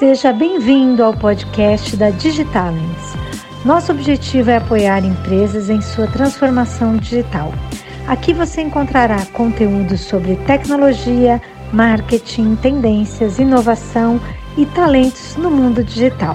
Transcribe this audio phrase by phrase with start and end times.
[0.00, 3.12] Seja bem-vindo ao podcast da Digitalents.
[3.66, 7.52] Nosso objetivo é apoiar empresas em sua transformação digital.
[8.08, 11.38] Aqui você encontrará conteúdo sobre tecnologia,
[11.70, 14.18] marketing, tendências, inovação
[14.56, 16.34] e talentos no mundo digital.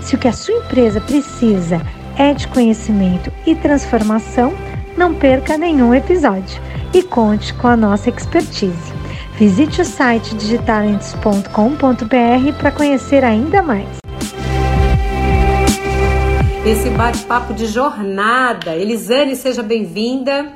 [0.00, 1.82] Se o que a sua empresa precisa
[2.16, 4.54] é de conhecimento e transformação,
[4.96, 6.58] não perca nenhum episódio
[6.94, 8.91] e conte com a nossa expertise.
[9.38, 13.88] Visite o site digitalents.com.br para conhecer ainda mais.
[16.66, 18.76] Esse bate-papo de jornada.
[18.76, 20.52] Elisane, seja bem-vinda.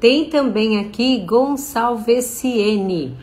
[0.00, 3.14] Tem também aqui Gonçalvesiene.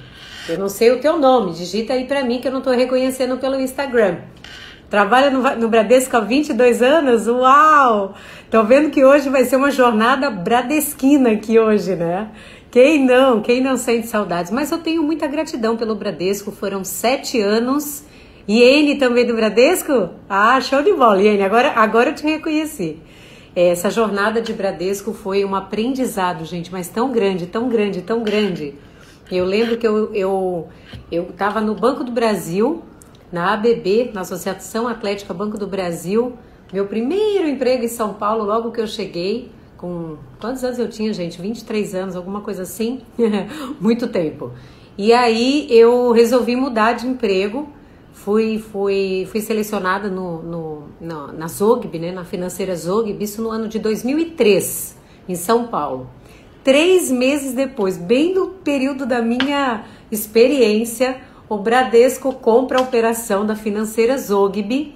[0.48, 3.38] Eu não sei o teu nome, digita aí para mim que eu não estou reconhecendo
[3.38, 4.17] pelo Instagram.
[4.89, 7.28] Trabalha no, no Bradesco há 22 anos?
[7.28, 8.14] Uau!
[8.52, 12.30] Tô vendo que hoje vai ser uma jornada bradesquina aqui hoje, né?
[12.73, 13.40] Quem não?
[13.40, 14.52] Quem não sente saudades?
[14.52, 16.52] Mas eu tenho muita gratidão pelo Bradesco.
[16.52, 18.04] Foram sete anos.
[18.50, 20.09] Iene também do Bradesco?
[20.28, 21.44] Ah, show de bola, Iene.
[21.44, 22.97] Agora, agora eu te reconheci.
[23.56, 28.73] Essa jornada de Bradesco foi um aprendizado, gente, mas tão grande, tão grande, tão grande.
[29.31, 30.67] Eu lembro que eu eu
[31.12, 32.81] eu estava no Banco do Brasil,
[33.31, 36.34] na ABB, na Associação Atlética Banco do Brasil,
[36.73, 39.52] meu primeiro emprego em São Paulo, logo que eu cheguei
[39.84, 41.42] com quantos anos eu tinha, gente?
[41.42, 43.02] 23 anos, alguma coisa assim.
[43.81, 44.53] Muito tempo.
[44.98, 47.67] E aí eu resolvi mudar de emprego.
[48.14, 50.42] Fui, fui, fui selecionada no,
[51.02, 54.95] no, na Zogb, né, na financeira Zogb, isso no ano de 2003,
[55.28, 56.08] em São Paulo.
[56.64, 63.58] Três meses depois, bem no período da minha experiência, o Bradesco compra a operação da
[63.58, 64.95] financeira Zogb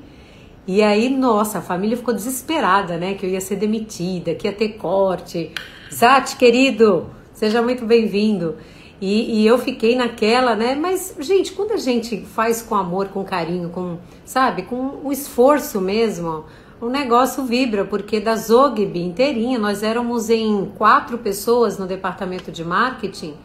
[0.68, 3.14] e aí, nossa, a família ficou desesperada, né?
[3.14, 5.52] Que eu ia ser demitida, que ia ter corte.
[5.94, 8.56] Zat, querido, seja muito bem-vindo.
[9.00, 10.76] E, e, eu fiquei naquela, né?
[10.76, 15.80] Mas, gente, quando a gente faz com amor, com carinho, com, sabe, com o esforço
[15.80, 16.44] mesmo,
[16.82, 22.66] o negócio vibra, porque da Zogb inteirinha, nós éramos em quatro pessoas no departamento de
[22.66, 23.36] marketing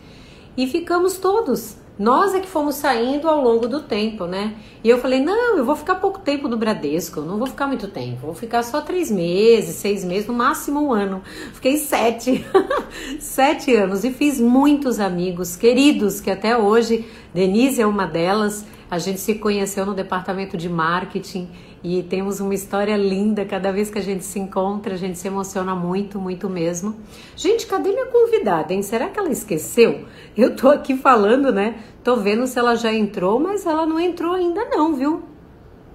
[0.56, 4.54] e ficamos todos nós é que fomos saindo ao longo do tempo, né?
[4.82, 7.86] E eu falei, não, eu vou ficar pouco tempo no Bradesco, não vou ficar muito
[7.86, 11.22] tempo, vou ficar só três meses, seis meses, no máximo um ano.
[11.52, 12.44] Fiquei sete,
[13.20, 17.04] sete anos e fiz muitos amigos queridos, que até hoje,
[17.34, 21.48] Denise é uma delas, a gente se conheceu no departamento de marketing
[21.84, 23.44] e temos uma história linda.
[23.44, 26.94] Cada vez que a gente se encontra, a gente se emociona muito, muito mesmo.
[27.36, 28.82] Gente, cadê minha convidada, hein?
[28.82, 30.04] Será que ela esqueceu?
[30.36, 31.82] Eu tô aqui falando, né?
[32.04, 35.22] Tô vendo se ela já entrou, mas ela não entrou ainda não, viu?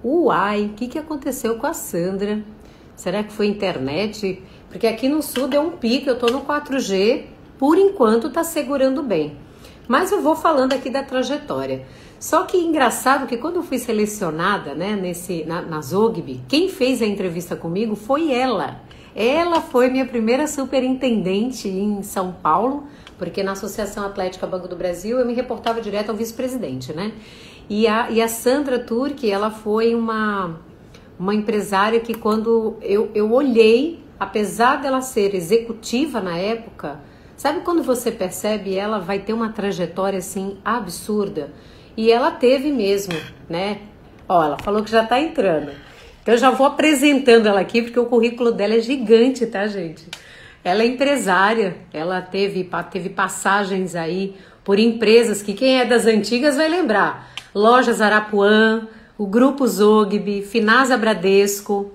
[0.04, 2.42] Uai, o que, que aconteceu com a Sandra?
[2.94, 4.42] Será que foi internet?
[4.68, 7.24] Porque aqui no sul deu um pico, eu tô no 4G,
[7.58, 9.36] por enquanto tá segurando bem.
[9.88, 11.86] Mas eu vou falando aqui da trajetória.
[12.18, 17.00] Só que engraçado que quando eu fui selecionada, né, nesse na, na Zogby, quem fez
[17.00, 18.80] a entrevista comigo foi ela.
[19.14, 22.84] Ela foi minha primeira superintendente em São Paulo,
[23.16, 27.12] porque na Associação Atlética Banco do Brasil eu me reportava direto ao vice-presidente, né?
[27.68, 30.60] E a, e a Sandra Turque, ela foi uma,
[31.18, 37.00] uma empresária que quando eu, eu olhei, apesar dela ser executiva na época,
[37.36, 41.52] sabe quando você percebe ela vai ter uma trajetória assim absurda?
[41.98, 43.14] E ela teve mesmo,
[43.50, 43.78] né?
[44.28, 45.72] Ó, ela falou que já tá entrando.
[46.22, 50.06] Então eu já vou apresentando ela aqui, porque o currículo dela é gigante, tá, gente?
[50.62, 56.56] Ela é empresária, ela teve, teve passagens aí por empresas que quem é das antigas
[56.56, 57.32] vai lembrar.
[57.52, 58.86] Lojas Arapuã,
[59.18, 61.90] o Grupo Zogby, Finasa Bradesco,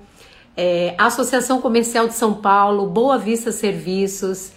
[0.57, 4.51] é, Associação Comercial de São Paulo, Boa Vista Serviços.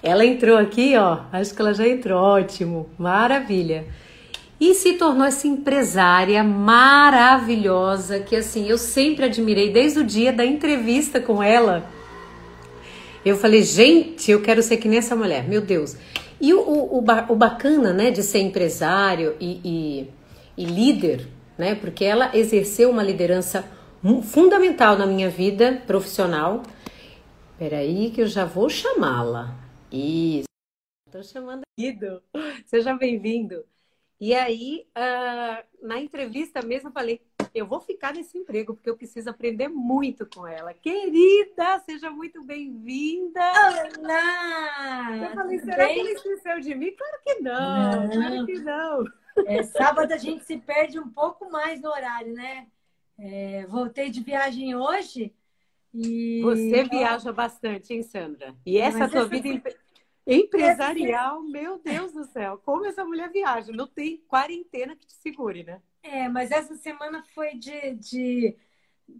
[0.00, 3.86] Ela entrou aqui, ó, acho que ela já entrou, ótimo, maravilha
[4.60, 10.44] e se tornou essa empresária maravilhosa que assim eu sempre admirei desde o dia da
[10.44, 11.88] entrevista com ela.
[13.24, 15.96] Eu falei, gente, eu quero ser que nem essa mulher, meu Deus.
[16.40, 20.10] E o, o, o bacana, né, de ser empresário e, e,
[20.62, 21.26] e líder,
[21.56, 23.64] né, porque ela exerceu uma liderança
[24.22, 26.62] fundamental na minha vida profissional.
[27.58, 29.56] Peraí, que eu já vou chamá-la.
[29.90, 30.44] Isso.
[31.06, 31.62] Estou chamando.
[32.66, 33.64] Seja bem-vindo.
[34.20, 37.20] E aí, uh, na entrevista mesmo, eu falei:
[37.54, 40.74] eu vou ficar nesse emprego, porque eu preciso aprender muito com ela.
[40.74, 43.40] Querida, seja muito bem-vinda!
[43.98, 45.16] Olá!
[45.16, 45.94] Eu falei: será bem?
[45.94, 46.92] que ele esqueceu de mim?
[46.96, 48.10] Claro que não, não.
[48.10, 49.04] claro que não.
[49.46, 52.68] É, sábado a gente se perde um pouco mais no horário, né?
[53.18, 55.34] É, voltei de viagem hoje.
[55.92, 56.40] E...
[56.42, 58.54] Você viaja bastante, hein, Sandra?
[58.66, 59.28] E essa Mas tua essa...
[59.28, 59.48] vida
[60.26, 63.72] Empresarial, meu Deus do céu, como essa mulher viaja?
[63.72, 65.82] Não tem quarentena que te segure, né?
[66.02, 68.56] É, mas essa semana foi de, de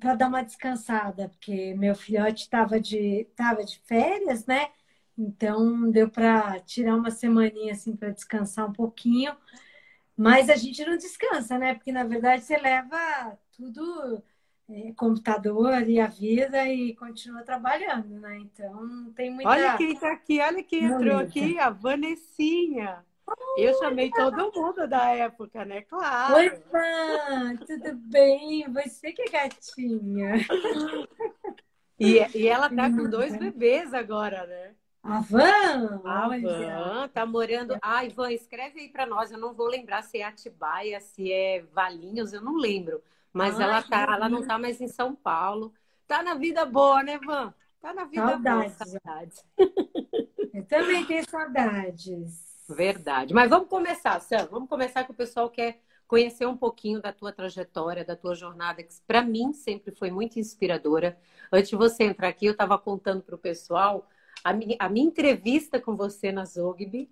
[0.01, 4.71] para dar uma descansada, porque meu filhote estava de, tava de férias, né?
[5.17, 9.37] Então deu para tirar uma semaninha assim para descansar um pouquinho.
[10.17, 11.75] Mas a gente não descansa, né?
[11.75, 14.23] Porque na verdade você leva tudo
[14.97, 18.39] computador e a vida e continua trabalhando, né?
[18.39, 19.51] Então não tem muita.
[19.51, 23.05] Olha quem está aqui, olha quem entrou aqui, a Vanessinha.
[23.57, 25.83] Eu chamei todo mundo da época, né?
[25.83, 26.35] Claro.
[26.37, 28.71] Oi, Van, tudo bem?
[28.71, 30.35] Você que é gatinha.
[31.99, 34.75] E, e ela tá com dois bebês agora, né?
[35.03, 36.01] A Van?
[36.05, 37.79] A Van tá morando.
[37.81, 39.31] Ai, Van, escreve aí para nós.
[39.31, 43.03] Eu não vou lembrar se é Atibaia, se é Valinhos, eu não lembro.
[43.35, 45.75] Mas ela tá, ela não tá mais em São Paulo.
[46.07, 47.53] Tá na vida boa, né, Van?
[47.81, 48.79] Tá na vida saudades.
[48.79, 48.89] boa.
[48.89, 49.45] Saudades.
[50.55, 52.65] Eu também tenho saudades.
[52.69, 53.35] Verdade.
[53.35, 54.47] Mas vamos começar, Sam.
[54.51, 58.85] Vamos começar que o pessoal quer conhecer um pouquinho da tua trajetória, da tua jornada,
[58.85, 61.19] que para mim sempre foi muito inspiradora.
[61.53, 64.09] Antes de você entrar aqui, eu estava contando para o pessoal
[64.45, 67.11] a minha, a minha, entrevista com você na Zogby.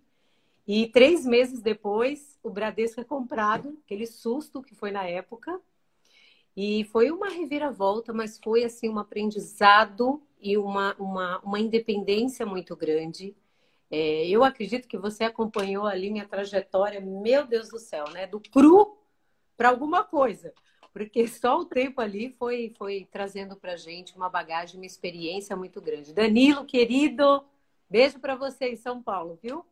[0.67, 5.61] E três meses depois, o Bradesco é comprado, aquele susto que foi na época.
[6.57, 12.77] E foi uma reviravolta, mas foi assim um aprendizado e uma, uma, uma independência muito
[12.77, 13.35] grande.
[13.91, 18.27] É, eu acredito que você acompanhou ali minha trajetória, meu Deus do céu, né?
[18.27, 18.99] Do cru
[19.57, 20.53] para alguma coisa.
[20.93, 25.81] Porque só o tempo ali foi, foi trazendo para gente uma bagagem, uma experiência muito
[25.81, 26.13] grande.
[26.13, 27.45] Danilo, querido,
[27.89, 29.65] beijo para você em São Paulo, viu?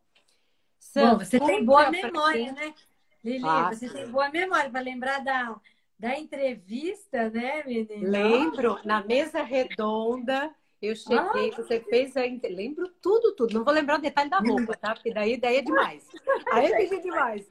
[0.78, 2.74] Sam, Bom, você tem boa memória, né?
[3.22, 5.60] Lili, ah, você tem boa memória para lembrar da,
[6.00, 8.08] da entrevista, né, menina?
[8.08, 10.50] Lembro, na mesa redonda,
[10.80, 12.22] eu cheguei, ah, você fez a.
[12.22, 13.52] Lembro tudo, tudo.
[13.52, 14.94] Não vou lembrar o detalhe da roupa, tá?
[14.94, 16.08] Porque daí, daí é demais.
[16.50, 17.46] Aí é demais.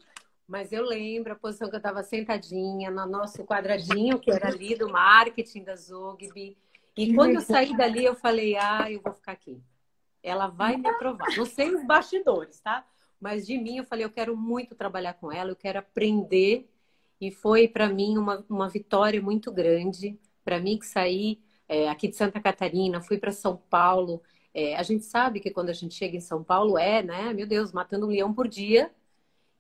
[0.48, 4.76] Mas eu lembro a posição que eu estava sentadinha no nosso quadradinho, que era ali
[4.76, 6.58] do marketing da Zogby.
[6.98, 9.62] E quando eu saí dali, eu falei, ah, eu vou ficar aqui.
[10.24, 11.28] Ela vai me aprovar.
[11.38, 12.84] Não sei os bastidores, tá?
[13.22, 16.68] Mas de mim, eu falei, eu quero muito trabalhar com ela, eu quero aprender.
[17.20, 20.18] E foi, para mim, uma, uma vitória muito grande.
[20.44, 24.22] Para mim, que saí é, aqui de Santa Catarina, fui para São Paulo.
[24.54, 27.46] É, a gente sabe que quando a gente chega em São Paulo é, né, meu
[27.46, 28.92] Deus, matando um leão por dia.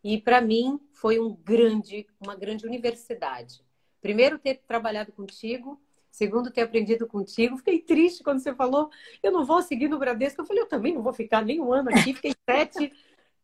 [0.04, 3.62] E para mim foi um grande, uma grande universidade.
[4.02, 5.80] Primeiro ter trabalhado contigo,
[6.10, 7.58] segundo ter aprendido contigo.
[7.58, 8.90] Fiquei triste quando você falou,
[9.22, 10.42] eu não vou seguir no Bradesco.
[10.42, 12.94] Eu falei, eu também não vou ficar nem um ano aqui, fiquei sete.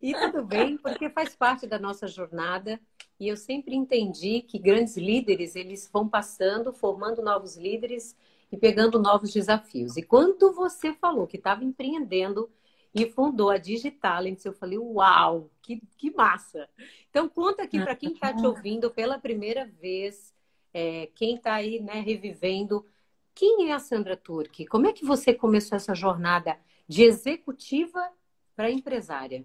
[0.06, 2.80] E tudo bem, porque faz parte da nossa jornada.
[3.20, 8.16] E eu sempre entendi que grandes líderes, eles vão passando, formando novos líderes
[8.52, 9.98] e pegando novos desafios.
[9.98, 12.48] E quando você falou que estava empreendendo
[12.94, 16.70] e fundou a Digitalents, eu falei, uau, que, que massa!
[17.10, 20.36] Então, conta aqui para quem está te ouvindo pela primeira vez,
[20.72, 22.86] é, quem está aí né, revivendo,
[23.34, 24.68] quem é a Sandra Turque?
[24.68, 28.08] Como é que você começou essa jornada de executiva
[28.56, 29.44] para empresária?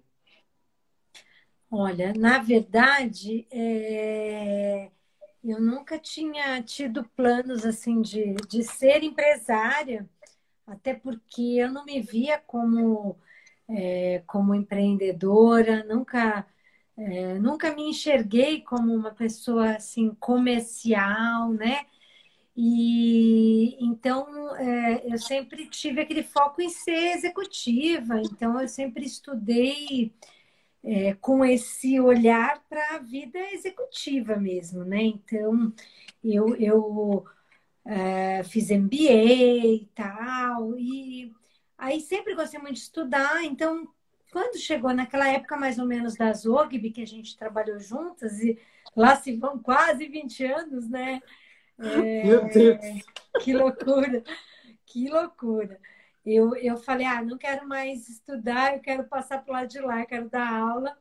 [1.71, 4.91] Olha, na verdade, é...
[5.43, 10.09] Eu nunca tinha tido planos assim de, de ser empresária,
[10.67, 13.17] até porque eu não me via como,
[13.69, 16.47] é, como empreendedora, nunca,
[16.97, 21.85] é, nunca me enxerguei como uma pessoa assim comercial, né?
[22.55, 30.13] E então é, eu sempre tive aquele foco em ser executiva, então eu sempre estudei
[30.83, 35.01] é, com esse olhar para a vida executiva mesmo, né?
[35.01, 35.71] Então,
[36.23, 37.25] eu, eu
[37.85, 41.33] é, fiz MBA e tal, e
[41.77, 43.87] aí sempre gostei muito de estudar, então,
[44.31, 48.57] quando chegou naquela época mais ou menos da Zogby, que a gente trabalhou juntas, e
[48.95, 51.21] lá se vão quase 20 anos, né?
[51.79, 52.79] É, Meu Deus!
[53.43, 54.23] Que loucura!
[54.85, 55.79] Que loucura!
[56.25, 59.79] Eu, eu falei, ah, não quero mais estudar, eu quero passar para o lado de
[59.79, 60.97] lá, eu quero dar aula.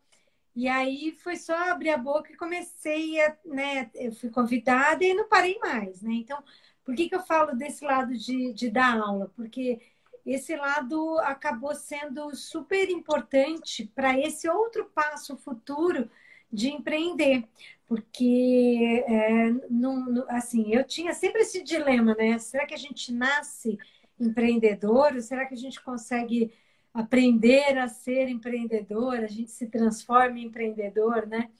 [0.55, 5.15] E aí foi só abrir a boca e comecei a, né, eu fui convidada e
[5.15, 6.13] não parei mais, né?
[6.15, 6.43] Então,
[6.85, 9.31] por que, que eu falo desse lado de, de dar aula?
[9.37, 9.81] Porque
[10.27, 16.11] esse lado acabou sendo super importante para esse outro passo futuro
[16.53, 17.45] de empreender,
[17.87, 22.39] porque é, não, assim eu tinha sempre esse dilema, né?
[22.39, 23.79] Será que a gente nasce
[24.21, 25.21] empreendedor?
[25.21, 26.53] Será que a gente consegue
[26.93, 29.17] aprender a ser empreendedor?
[29.17, 31.51] A gente se transforma em empreendedor, né?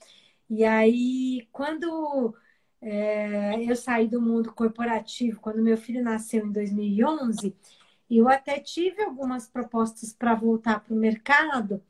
[0.49, 2.35] E aí, quando
[2.81, 7.55] é, eu saí do mundo corporativo, quando meu filho nasceu em 2011,
[8.09, 11.81] eu até tive algumas propostas para voltar para o mercado,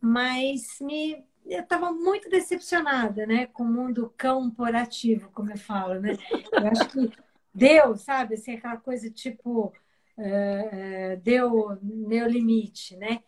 [0.00, 6.16] mas me, eu estava muito decepcionada, né, com o mundo corporativo, como eu falo, né?
[6.52, 7.12] Eu acho que
[7.54, 9.72] deu, sabe, assim, aquela coisa tipo
[10.18, 13.22] uh, deu meu limite, né?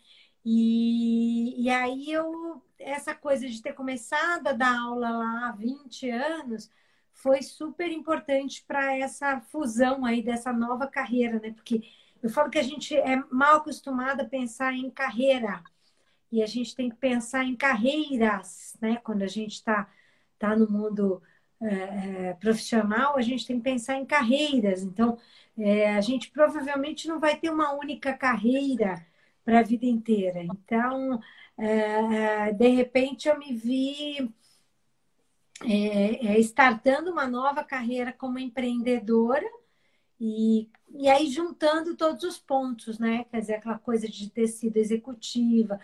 [0.44, 6.10] E, e aí eu essa coisa de ter começado a dar aula lá há 20
[6.10, 6.70] anos
[7.12, 11.52] foi super importante para essa fusão aí dessa nova carreira, né?
[11.52, 11.82] Porque
[12.22, 15.62] eu falo que a gente é mal acostumado a pensar em carreira
[16.30, 18.96] e a gente tem que pensar em carreiras, né?
[18.98, 19.88] Quando a gente está
[20.38, 21.20] tá no mundo
[21.60, 24.82] é, profissional, a gente tem que pensar em carreiras.
[24.82, 25.18] Então,
[25.56, 29.04] é, a gente provavelmente não vai ter uma única carreira
[29.44, 30.42] para a vida inteira.
[30.42, 31.20] Então,
[31.56, 34.30] é, de repente, eu me vi
[35.64, 39.46] é, startando uma nova carreira como empreendedora
[40.20, 43.24] e, e aí juntando todos os pontos, né?
[43.30, 45.80] Quer dizer, aquela coisa de ter sido executiva,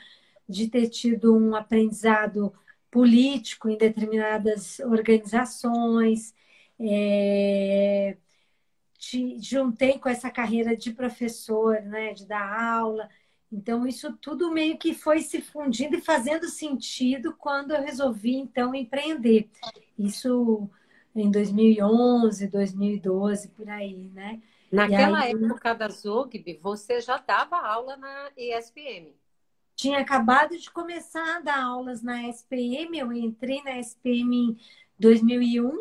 [0.48, 2.52] de ter tido um aprendizado
[2.94, 6.32] político em determinadas organizações,
[6.78, 8.16] é,
[8.96, 13.08] te juntei com essa carreira de professor, né, de dar aula.
[13.50, 18.72] Então, isso tudo meio que foi se fundindo e fazendo sentido quando eu resolvi, então,
[18.72, 19.50] empreender.
[19.98, 20.70] Isso
[21.16, 24.40] em 2011, 2012, por aí, né?
[24.70, 29.12] Naquela aí, época da Zogby, você já dava aula na ESPM?
[29.76, 34.56] Tinha acabado de começar a dar aulas na SPM, eu entrei na SPM em
[34.98, 35.78] 2001,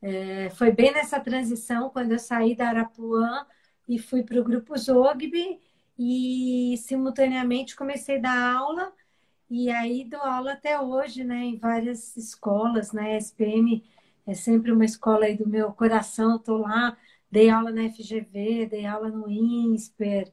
[0.00, 3.46] é, foi bem nessa transição, quando eu saí da Arapuã
[3.88, 5.60] e fui para o Grupo Zogby,
[5.98, 8.92] e simultaneamente comecei a dar aula,
[9.50, 13.16] e aí dou aula até hoje, né, em várias escolas, na né?
[13.18, 13.82] SPM
[14.26, 16.96] é sempre uma escola aí do meu coração, estou lá,
[17.30, 20.32] dei aula na FGV, dei aula no INSPER,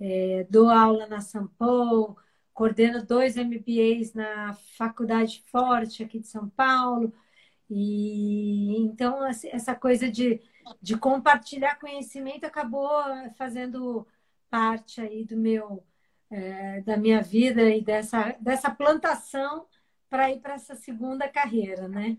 [0.00, 2.16] é, dou aula na Sampol,
[2.54, 7.12] coordeno dois MBAs na Faculdade Forte aqui de São Paulo,
[7.70, 10.40] e então essa coisa de,
[10.80, 12.90] de compartilhar conhecimento acabou
[13.36, 14.06] fazendo
[14.50, 15.82] parte aí do meu
[16.32, 19.66] é, da minha vida e dessa, dessa plantação
[20.08, 22.16] para ir para essa segunda carreira, né?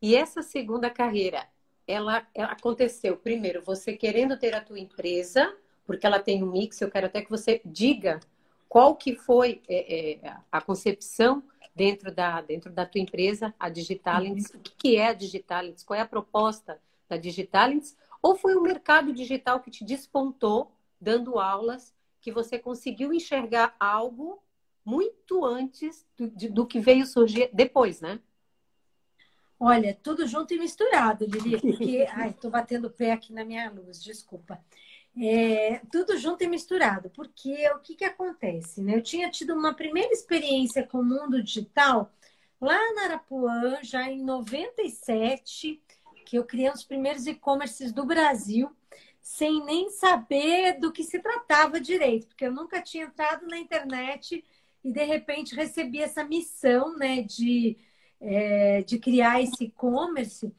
[0.00, 1.46] E essa segunda carreira,
[1.86, 6.80] ela, ela, aconteceu primeiro você querendo ter a tua empresa, porque ela tem um mix.
[6.80, 8.20] Eu quero até que você diga
[8.70, 11.42] qual que foi é, é, a concepção
[11.74, 14.48] dentro da dentro da tua empresa, a Digitalents.
[14.54, 14.60] Uhum.
[14.60, 15.82] O que é a Digitalents?
[15.82, 17.96] Qual é a proposta da Digitalents?
[18.22, 24.40] Ou foi o mercado digital que te despontou dando aulas que você conseguiu enxergar algo
[24.84, 28.20] muito antes do, do que veio surgir depois, né?
[29.58, 32.06] Olha, tudo junto e misturado, Lili, porque.
[32.12, 34.62] Ai, estou batendo o pé aqui na minha luz, desculpa.
[35.16, 38.80] É, tudo junto e misturado, porque o que, que acontece?
[38.80, 38.96] Né?
[38.96, 42.12] Eu tinha tido uma primeira experiência com o mundo digital
[42.60, 45.82] lá na Arapuã, já em 97,
[46.24, 48.70] que eu criei os primeiros e-commerces do Brasil,
[49.20, 54.44] sem nem saber do que se tratava direito, porque eu nunca tinha entrado na internet
[54.84, 57.76] e de repente recebi essa missão né, de
[58.20, 60.52] é, de criar esse e-commerce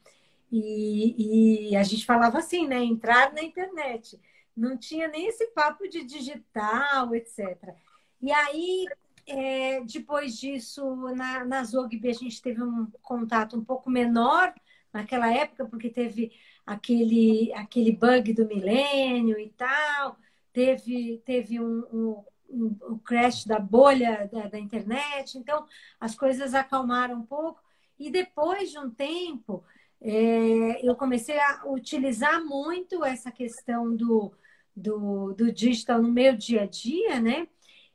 [0.50, 2.84] e, e, a gente falava assim, né?
[2.84, 4.20] Entrar na internet.
[4.56, 7.74] Não tinha nem esse papo de digital, etc.
[8.20, 8.86] E aí,
[9.26, 14.54] é, depois disso, na, na Zogby, a gente teve um contato um pouco menor
[14.92, 16.32] naquela época, porque teve
[16.66, 20.16] aquele, aquele bug do milênio e tal,
[20.52, 25.66] teve, teve um, um o crash da bolha da, da, internet, então
[25.98, 27.60] as coisas acalmaram um pouco.
[27.98, 29.64] E depois de um tempo,
[30.00, 34.32] é, eu comecei a utilizar muito essa questão do,
[34.74, 37.46] do, do digital no meu dia a dia, né?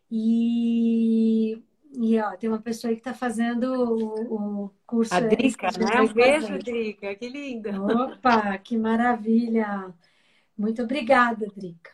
[0.10, 1.62] E,
[1.94, 5.14] e ó, tem uma pessoa que está fazendo o, o, curso.
[5.14, 6.02] A Drica, né?
[6.02, 7.82] Um beijo, Drica, que linda.
[7.82, 9.94] Opa, que maravilha!
[10.58, 11.92] Muito obrigada, Drica.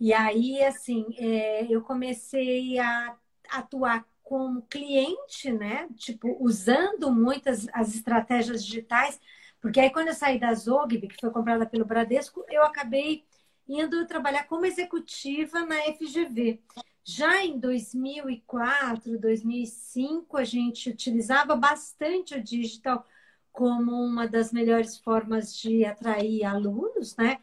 [0.00, 3.16] E aí, assim, é, eu comecei a
[3.50, 5.88] atuar como cliente, né?
[5.96, 9.20] Tipo, usando muitas as estratégias digitais,
[9.60, 13.24] porque aí quando eu saí da Zogby, que foi comprada pelo Bradesco, eu acabei
[13.68, 16.60] indo trabalhar como executiva na FGV.
[17.04, 23.04] Já em 2004, 2005, a gente utilizava bastante o digital
[23.52, 27.38] como uma das melhores formas de atrair alunos, né?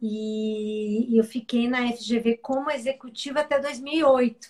[0.00, 4.48] E, eu fiquei na FGV como executiva até 2008.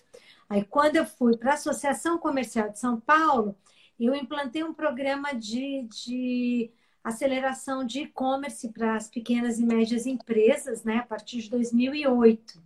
[0.49, 3.57] Aí, quando eu fui para a Associação Comercial de São Paulo,
[3.99, 6.71] eu implantei um programa de, de
[7.05, 12.63] aceleração de e-commerce para as pequenas e médias empresas, né, a partir de 2008.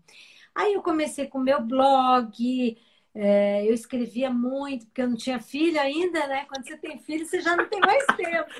[0.54, 2.76] Aí eu comecei com meu blog,
[3.16, 6.46] É, eu escrevia muito, porque eu não tinha filho ainda, né?
[6.46, 8.50] Quando você tem filho, você já não tem mais tempo.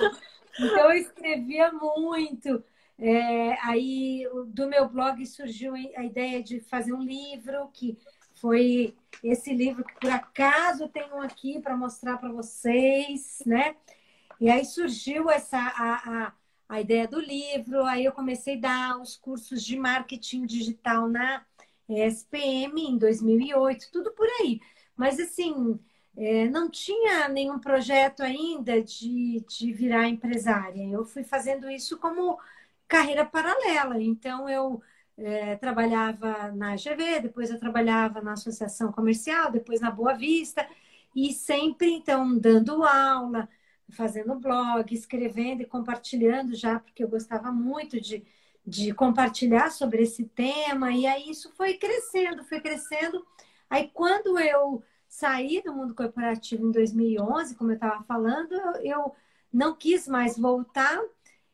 [0.59, 2.65] Então, eu escrevia muito.
[2.99, 7.99] É, aí, do meu blog surgiu a ideia de fazer um livro, que
[8.35, 13.75] foi esse livro que, por acaso, tenho aqui para mostrar para vocês, né?
[14.41, 16.33] E aí surgiu essa a, a,
[16.69, 21.45] a ideia do livro, aí eu comecei a dar os cursos de marketing digital na
[21.89, 24.61] SPM em 2008, tudo por aí.
[24.97, 25.79] Mas, assim,
[26.17, 30.83] é, não tinha nenhum projeto ainda de, de virar empresária.
[30.89, 32.39] Eu fui fazendo isso como
[32.89, 34.01] carreira paralela.
[34.03, 34.83] Então, eu
[35.17, 40.67] é, trabalhava na GV, depois eu trabalhava na Associação Comercial, depois na Boa Vista,
[41.15, 43.49] e sempre, então, dando aula,
[43.91, 48.25] fazendo blog, escrevendo e compartilhando já, porque eu gostava muito de
[48.67, 53.25] de compartilhar sobre esse tema, e aí isso foi crescendo, foi crescendo.
[53.69, 59.15] Aí quando eu saí do mundo corporativo em 2011, como eu estava falando, eu
[59.53, 60.99] não quis mais voltar,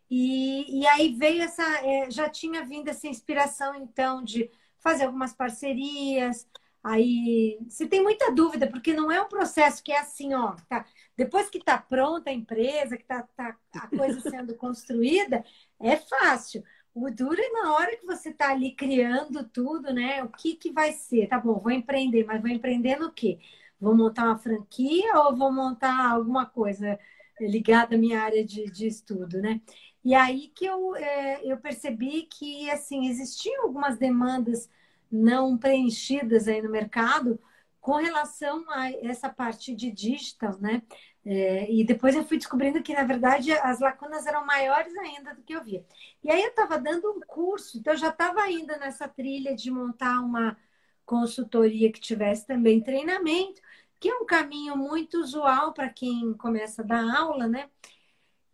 [0.08, 5.32] e, e aí veio essa, é, já tinha vindo essa inspiração então de fazer algumas
[5.32, 6.48] parcerias,
[6.82, 10.86] Aí, se tem muita dúvida, porque não é um processo que é assim, ó, tá,
[11.20, 15.44] depois que está pronta a empresa, que está tá a coisa sendo construída,
[15.78, 16.64] é fácil.
[16.94, 20.24] O duro é na hora que você está ali criando tudo, né?
[20.24, 21.28] O que, que vai ser?
[21.28, 23.38] Tá bom, vou empreender, mas vou empreender no quê?
[23.78, 26.98] Vou montar uma franquia ou vou montar alguma coisa
[27.38, 29.60] ligada à minha área de, de estudo, né?
[30.02, 34.70] E aí que eu, é, eu percebi que, assim, existiam algumas demandas
[35.12, 37.38] não preenchidas aí no mercado
[37.80, 40.82] com relação a essa parte de digital, né?
[41.24, 45.42] É, e depois eu fui descobrindo que, na verdade, as lacunas eram maiores ainda do
[45.42, 45.84] que eu via.
[46.22, 49.70] E aí eu estava dando um curso, então eu já estava ainda nessa trilha de
[49.70, 50.56] montar uma
[51.04, 53.60] consultoria que tivesse também treinamento,
[53.98, 57.68] que é um caminho muito usual para quem começa a dar aula, né?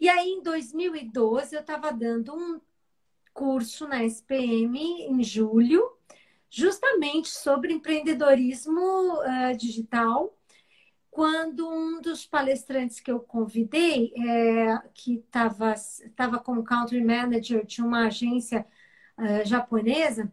[0.00, 2.60] E aí, em 2012, eu estava dando um
[3.32, 5.86] curso na SPM em julho,
[6.50, 10.36] justamente sobre empreendedorismo uh, digital
[11.16, 18.08] quando um dos palestrantes que eu convidei, é, que estava como country manager de uma
[18.08, 18.66] agência
[19.16, 20.30] uh, japonesa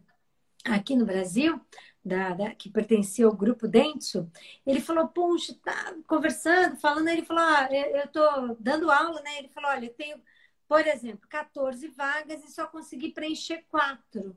[0.62, 1.58] aqui no Brasil,
[2.04, 4.30] da, da, que pertencia ao grupo Dentsu,
[4.66, 9.38] ele falou, puxa, tá conversando, falando, ele falou, ah, eu estou dando aula, né?
[9.38, 10.20] Ele falou, olha, eu tenho,
[10.68, 14.36] por exemplo, 14 vagas e só consegui preencher quatro.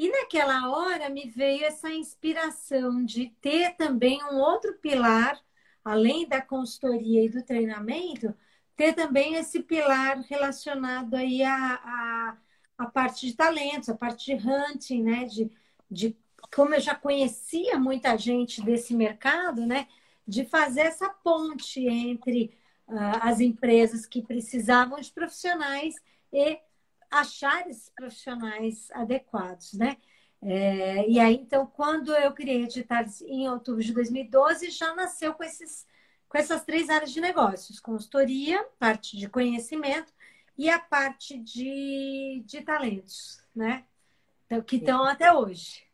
[0.00, 5.38] E naquela hora me veio essa inspiração de ter também um outro pilar,
[5.84, 8.34] além da consultoria e do treinamento,
[8.74, 12.38] ter também esse pilar relacionado aí à, à,
[12.78, 15.24] à parte de talentos, a parte de hunting, né?
[15.26, 15.52] De,
[15.90, 16.16] de
[16.50, 19.86] como eu já conhecia muita gente desse mercado, né?
[20.26, 22.58] De fazer essa ponte entre
[22.88, 25.94] uh, as empresas que precisavam de profissionais
[26.32, 26.58] e
[27.10, 29.96] achar esses profissionais adequados, né?
[30.42, 35.44] É, e aí, então, quando eu criei Editares em outubro de 2012, já nasceu com,
[35.44, 35.86] esses,
[36.28, 40.12] com essas três áreas de negócios: consultoria, parte de conhecimento
[40.56, 43.84] e a parte de, de talentos, né?
[44.46, 45.84] Então, que estão até hoje.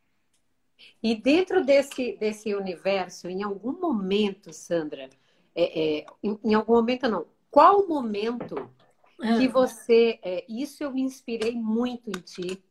[1.02, 5.09] E dentro desse, desse universo, em algum momento, Sandra,
[5.55, 8.70] é, é, em, em, algum momento não, qual momento
[9.16, 9.50] que ah.
[9.50, 10.18] você.
[10.22, 12.62] É, isso eu me inspirei muito em ti,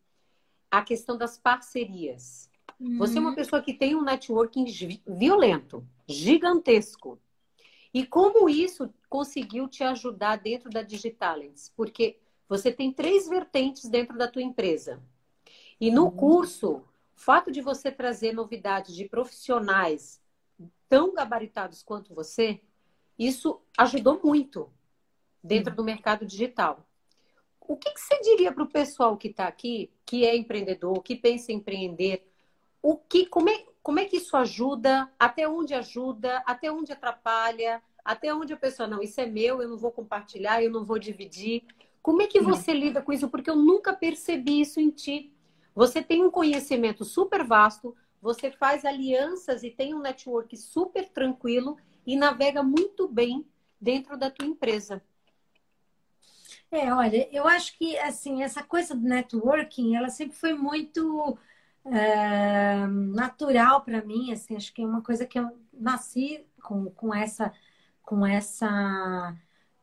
[0.70, 2.50] a questão das parcerias.
[2.80, 2.98] Uhum.
[2.98, 3.36] Você é uma uhum.
[3.36, 4.66] pessoa que tem um networking
[5.08, 7.20] violento, gigantesco.
[7.94, 11.72] E como isso conseguiu te ajudar dentro da Digitalents?
[11.76, 15.02] Porque você tem três vertentes dentro da tua empresa.
[15.80, 16.12] E no uhum.
[16.12, 16.84] curso, o
[17.16, 20.22] fato de você trazer novidades de profissionais
[20.90, 22.62] tão gabaritados quanto você,
[23.18, 24.70] isso ajudou muito
[25.46, 26.86] dentro do mercado digital.
[27.62, 31.16] O que, que você diria para o pessoal que está aqui, que é empreendedor, que
[31.16, 32.28] pensa em empreender?
[32.82, 35.10] O que, como, é, como é que isso ajuda?
[35.20, 36.44] Até onde ajuda?
[36.46, 37.82] Até onde atrapalha?
[38.04, 41.00] Até onde a pessoa, não, isso é meu, eu não vou compartilhar, eu não vou
[41.00, 41.64] dividir.
[42.04, 43.30] Como é que você lida com isso?
[43.30, 45.34] Porque eu nunca percebi isso em ti.
[45.74, 51.78] Você tem um conhecimento super vasto, você faz alianças e tem um network super tranquilo
[52.06, 53.44] e navega muito bem
[53.82, 55.02] dentro da tua empresa.
[56.72, 61.38] É, olha, eu acho que assim essa coisa do networking, ela sempre foi muito
[61.86, 67.14] é, natural para mim, assim, acho que é uma coisa que eu nasci com, com
[67.14, 67.54] essa
[68.04, 69.36] com essa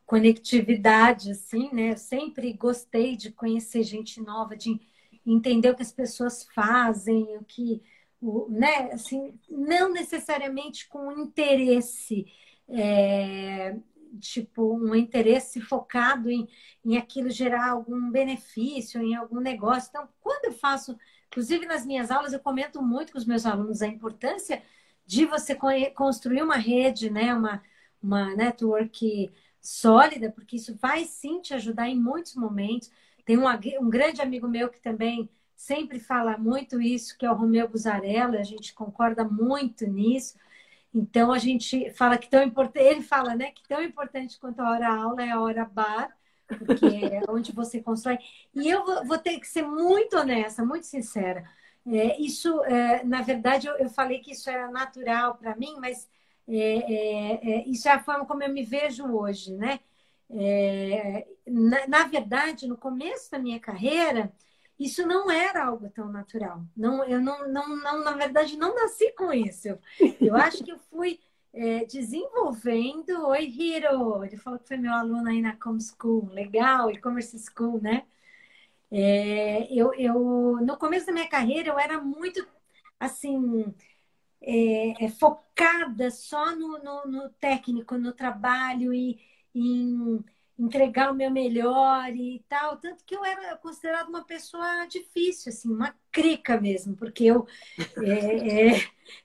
[0.05, 1.91] conectividade, assim, né?
[1.93, 4.79] Eu sempre gostei de conhecer gente nova, de
[5.25, 7.81] entender o que as pessoas fazem, o que
[8.21, 12.25] o, né, assim, não necessariamente com interesse,
[12.69, 13.75] é,
[14.19, 16.47] tipo, um interesse focado em,
[16.85, 19.89] em aquilo gerar algum benefício, em algum negócio.
[19.89, 20.97] Então, quando eu faço,
[21.27, 24.61] inclusive nas minhas aulas, eu comento muito com os meus alunos a importância
[25.05, 25.55] de você
[25.93, 27.61] construir uma rede, né, uma,
[28.01, 32.91] uma network sólida, porque isso vai sim te ajudar em muitos momentos.
[33.25, 33.45] Tem um,
[33.79, 38.39] um grande amigo meu que também sempre fala muito isso, que é o Romeu Buzarella,
[38.39, 40.37] a gente concorda muito nisso.
[40.93, 44.69] Então a gente fala que tão importante, ele fala, né, que tão importante quanto a
[44.69, 46.15] hora aula é a hora bar,
[46.47, 48.19] porque é onde você constrói.
[48.53, 51.43] E eu vou, vou ter que ser muito honesta, muito sincera.
[51.85, 56.07] É, isso, é, na verdade, eu, eu, falei que isso era natural para mim, mas
[56.47, 59.79] é, é, é, isso é a forma como eu me vejo hoje, né?
[60.29, 64.31] É, na, na, verdade, no começo da minha carreira,
[64.79, 66.63] isso não era algo tão natural.
[66.75, 69.67] Não, eu não, não, não na verdade, não nasci com isso.
[70.19, 71.19] Eu, acho que eu fui
[71.53, 73.27] é, desenvolvendo.
[73.27, 74.23] Oi, Hiro!
[74.23, 76.29] Ele falou que foi meu aluno aí na Com School.
[76.31, 78.05] Legal, e-commerce school, né?
[78.91, 82.45] É, eu, eu, no começo da minha carreira, eu era muito,
[82.99, 83.73] assim,
[84.41, 89.19] é, é, focada só no, no, no, técnico, no trabalho e
[89.55, 90.23] em
[90.57, 92.77] entregar o meu melhor e tal.
[92.77, 97.47] Tanto que eu era considerada uma pessoa difícil, assim, uma crica mesmo, porque eu,
[97.97, 98.77] é, é,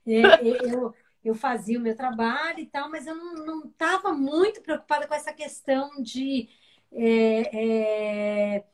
[0.06, 5.06] é eu, eu fazia o meu trabalho e tal, mas eu não estava muito preocupada
[5.06, 6.48] com essa questão de.
[6.90, 8.64] É,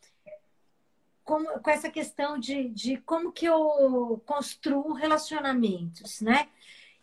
[1.25, 6.49] com, com, essa questão de, de como que eu construo relacionamentos, né?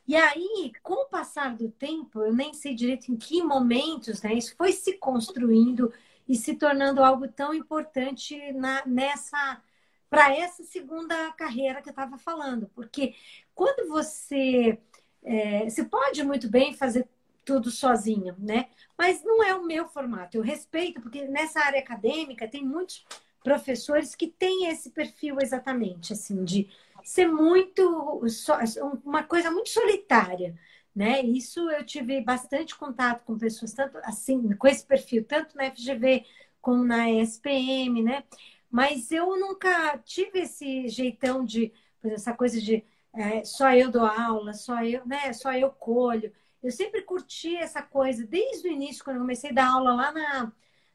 [0.07, 4.33] E aí, com o passar do tempo, eu nem sei direito em que momentos, né?
[4.33, 5.93] Isso foi se construindo
[6.27, 9.61] e se tornando algo tão importante na, nessa
[10.09, 13.15] para essa segunda carreira que eu estava falando, porque
[13.55, 14.77] quando você
[15.23, 17.07] é, você pode muito bem fazer
[17.45, 18.67] tudo sozinho, né?
[18.97, 20.37] Mas não é o meu formato.
[20.37, 23.05] Eu respeito, porque nessa área acadêmica tem muitos
[23.43, 26.69] professores que têm esse perfil exatamente, assim, de
[27.03, 28.21] ser muito
[29.03, 30.55] uma coisa muito solitária,
[30.95, 31.21] né?
[31.21, 36.25] Isso eu tive bastante contato com pessoas tanto assim com esse perfil, tanto na FGV
[36.61, 38.23] como na ESPM, né?
[38.69, 42.83] Mas eu nunca tive esse jeitão de essa coisa de
[43.13, 45.33] é, só eu dou aula, só eu, né?
[45.33, 46.31] Só eu colho.
[46.63, 50.11] Eu sempre curti essa coisa desde o início quando eu comecei a dar aula lá
[50.11, 50.53] na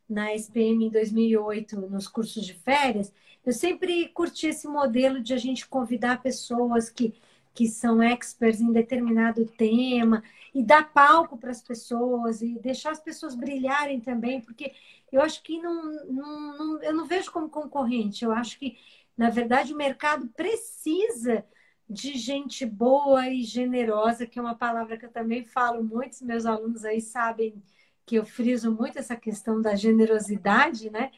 [0.08, 3.12] na SPM em 2008 nos cursos de férias
[3.46, 7.14] eu sempre curti esse modelo de a gente convidar pessoas que,
[7.54, 13.00] que são experts em determinado tema e dar palco para as pessoas e deixar as
[13.00, 14.74] pessoas brilharem também, porque
[15.12, 18.24] eu acho que não, não, não, eu não vejo como concorrente.
[18.24, 18.76] Eu acho que,
[19.16, 21.44] na verdade, o mercado precisa
[21.88, 26.44] de gente boa e generosa, que é uma palavra que eu também falo, muitos meus
[26.44, 27.62] alunos aí sabem
[28.04, 31.12] que eu friso muito essa questão da generosidade, né?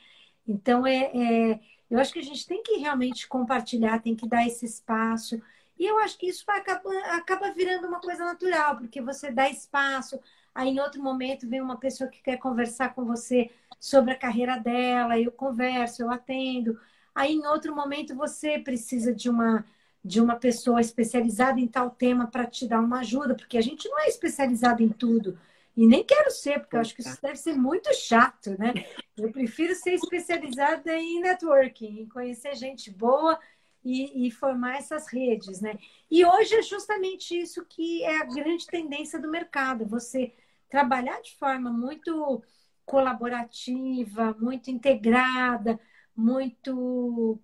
[0.46, 1.10] Então, é,
[1.52, 5.40] é eu acho que a gente tem que realmente compartilhar, tem que dar esse espaço.
[5.78, 9.48] E eu acho que isso vai acaba, acaba virando uma coisa natural, porque você dá
[9.48, 10.18] espaço,
[10.54, 14.58] aí em outro momento vem uma pessoa que quer conversar com você sobre a carreira
[14.58, 16.78] dela, eu converso, eu atendo.
[17.14, 19.64] Aí em outro momento você precisa de uma
[20.04, 23.88] de uma pessoa especializada em tal tema para te dar uma ajuda, porque a gente
[23.88, 25.38] não é especializado em tudo.
[25.78, 28.74] E nem quero ser, porque eu acho que isso deve ser muito chato, né?
[29.16, 33.38] Eu prefiro ser especializada em networking, em conhecer gente boa
[33.84, 35.78] e, e, formar essas redes, né?
[36.10, 40.34] E hoje é justamente isso que é a grande tendência do mercado, você
[40.68, 42.42] trabalhar de forma muito
[42.84, 45.78] colaborativa, muito integrada,
[46.16, 47.38] muito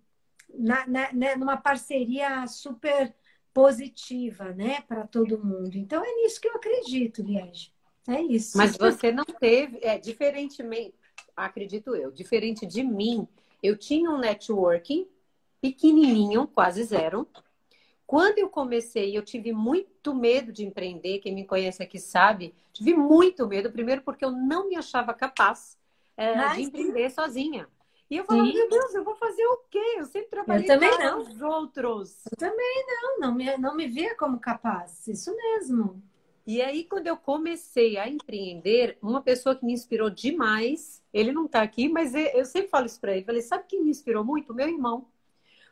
[0.52, 3.14] na, na, né, numa parceria super
[3.52, 5.76] positiva, né, para todo mundo.
[5.76, 7.73] Então é nisso que eu acredito, Liege.
[8.06, 8.56] É isso.
[8.58, 10.94] Mas você não teve, é, diferentemente,
[11.36, 13.26] acredito eu, diferente de mim,
[13.62, 15.08] eu tinha um networking
[15.60, 17.26] pequenininho, quase zero.
[18.06, 21.20] Quando eu comecei, eu tive muito medo de empreender.
[21.20, 23.72] Quem me conhece aqui sabe, tive muito medo.
[23.72, 25.78] Primeiro, porque eu não me achava capaz
[26.16, 27.14] é, de empreender sim.
[27.14, 27.68] sozinha.
[28.10, 28.52] E eu falava, sim.
[28.52, 29.96] meu Deus, eu vou fazer o quê?
[29.96, 31.20] Eu sempre trabalhei eu também não.
[31.20, 32.22] os outros.
[32.30, 35.08] Eu também não, não me, não me via como capaz.
[35.08, 36.02] Isso mesmo.
[36.46, 41.46] E aí, quando eu comecei a empreender, uma pessoa que me inspirou demais, ele não
[41.46, 43.24] está aqui, mas eu sempre falo isso para ele.
[43.24, 44.52] Falei, sabe quem me inspirou muito?
[44.52, 45.06] Meu irmão.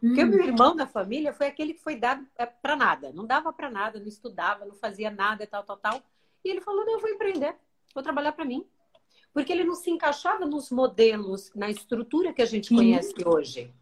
[0.01, 0.47] Porque o meu hum.
[0.49, 3.13] irmão da família foi aquele que foi dado é, para nada.
[3.13, 6.03] Não dava para nada, não estudava, não fazia nada, tal, tal, tal.
[6.45, 7.55] E ele falou: não, eu vou empreender,
[7.95, 8.67] vou trabalhar para mim.
[9.33, 13.73] Porque ele não se encaixava nos modelos, na estrutura que a gente conhece hoje.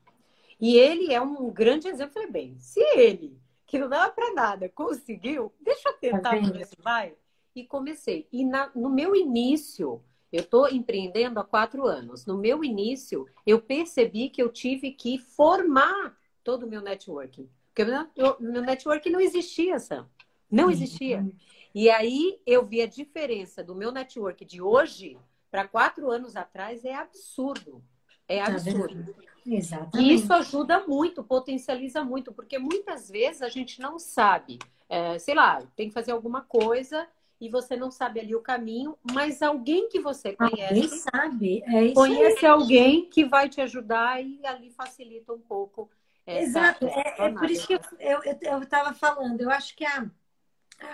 [0.61, 2.11] E ele é um grande exemplo.
[2.11, 3.39] Eu falei, bem, se ele
[3.70, 7.14] que não dava para nada, conseguiu, deixa eu tentar ver se vai.
[7.54, 8.26] E comecei.
[8.33, 10.02] E na, no meu início,
[10.33, 12.26] eu estou empreendendo há quatro anos.
[12.26, 17.48] No meu início, eu percebi que eu tive que formar todo o meu networking.
[17.72, 17.83] Porque
[18.20, 20.09] o meu networking não existia, Sam.
[20.50, 21.24] Não existia.
[21.72, 25.16] E aí eu vi a diferença do meu network de hoje
[25.48, 27.83] para quatro anos atrás é absurdo.
[28.31, 29.14] É tá absurdo.
[29.45, 30.09] Exatamente.
[30.09, 35.35] E isso ajuda muito, potencializa muito, porque muitas vezes a gente não sabe, é, sei
[35.35, 37.09] lá, tem que fazer alguma coisa
[37.40, 41.93] e você não sabe ali o caminho, mas alguém que você conhece alguém sabe, é
[41.93, 42.53] conhece aí.
[42.53, 45.90] alguém que vai te ajudar e ali facilita um pouco.
[46.25, 49.40] Essa, Exato, essa é, é, por isso que eu estava falando.
[49.40, 50.09] Eu acho que a,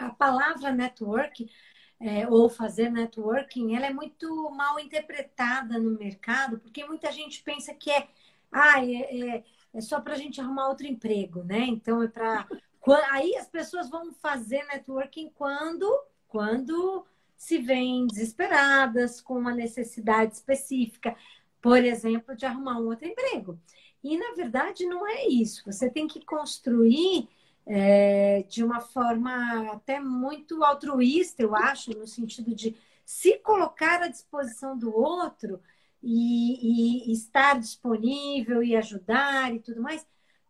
[0.01, 1.51] a palavra network
[2.01, 7.75] é, ou fazer networking, ela é muito mal interpretada no mercado, porque muita gente pensa
[7.75, 8.07] que é,
[8.53, 11.61] ah, é, é, é só para a gente arrumar outro emprego, né?
[11.61, 12.47] Então é para
[13.11, 15.87] aí as pessoas vão fazer networking quando
[16.29, 17.05] quando
[17.37, 21.17] se veem desesperadas com uma necessidade específica,
[21.61, 23.59] por exemplo, de arrumar um outro emprego.
[24.03, 25.63] E na verdade não é isso.
[25.67, 27.29] Você tem que construir
[27.67, 34.09] é, de uma forma até muito altruísta, eu acho, no sentido de se colocar à
[34.09, 35.61] disposição do outro
[36.03, 40.07] e, e, estar disponível e ajudar e tudo mais,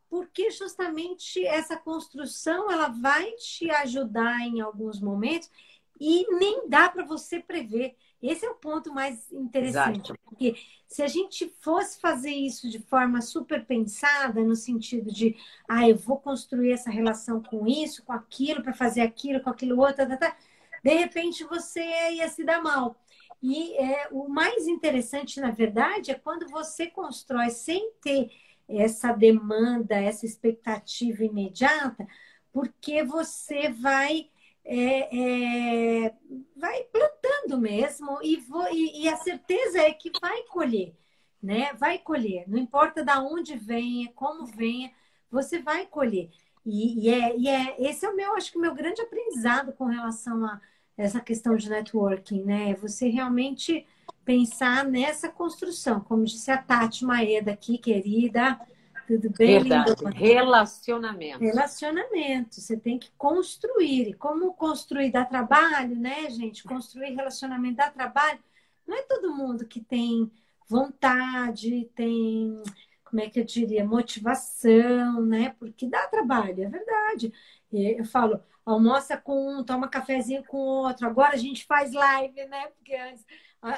[0.09, 5.51] porque justamente essa construção ela vai te ajudar em alguns momentos
[5.99, 7.97] e nem dá para você prever.
[8.23, 10.21] Esse é o ponto mais interessante, Exato.
[10.25, 10.57] porque
[10.89, 15.37] se a gente fosse fazer isso de forma super pensada, no sentido de,
[15.69, 19.79] ah, eu vou construir essa relação com isso, com aquilo, para fazer aquilo, com aquilo
[19.79, 20.37] outro, tá, tá, tá,
[20.83, 22.97] de repente você ia se dar mal.
[23.43, 28.31] E é, o mais interessante, na verdade, é quando você constrói sem ter
[28.69, 32.07] essa demanda, essa expectativa imediata,
[32.53, 34.31] porque você vai
[34.67, 36.15] é, é,
[36.57, 40.95] vai plantando mesmo e, vou, e, e, a certeza é que vai colher,
[41.41, 41.73] né?
[41.75, 44.91] Vai colher, não importa da onde venha, como venha,
[45.31, 46.31] você vai colher.
[46.65, 49.73] E, e, é, e é, esse é o meu, acho que o meu grande aprendizado
[49.73, 50.61] com relação a
[50.97, 52.75] essa questão de networking, né?
[52.75, 53.87] Você realmente
[54.25, 58.59] pensar nessa construção, como disse a Tati Maeda aqui, querida,
[59.07, 60.05] tudo bem, Verdade.
[60.15, 61.39] Relacionamento.
[61.39, 62.61] Relacionamento.
[62.61, 64.09] Você tem que construir.
[64.09, 66.65] E como construir dá trabalho, né, gente?
[66.65, 68.39] Construir relacionamento dá trabalho.
[68.87, 70.31] Não é todo mundo que tem
[70.69, 72.63] vontade, tem,
[73.05, 75.55] como é que eu diria, motivação, né?
[75.59, 77.33] Porque dá trabalho, é verdade.
[77.73, 81.07] Eu falo, almoça com um, toma cafezinho com outro.
[81.07, 82.67] Agora a gente faz live, né?
[82.69, 83.25] Porque antes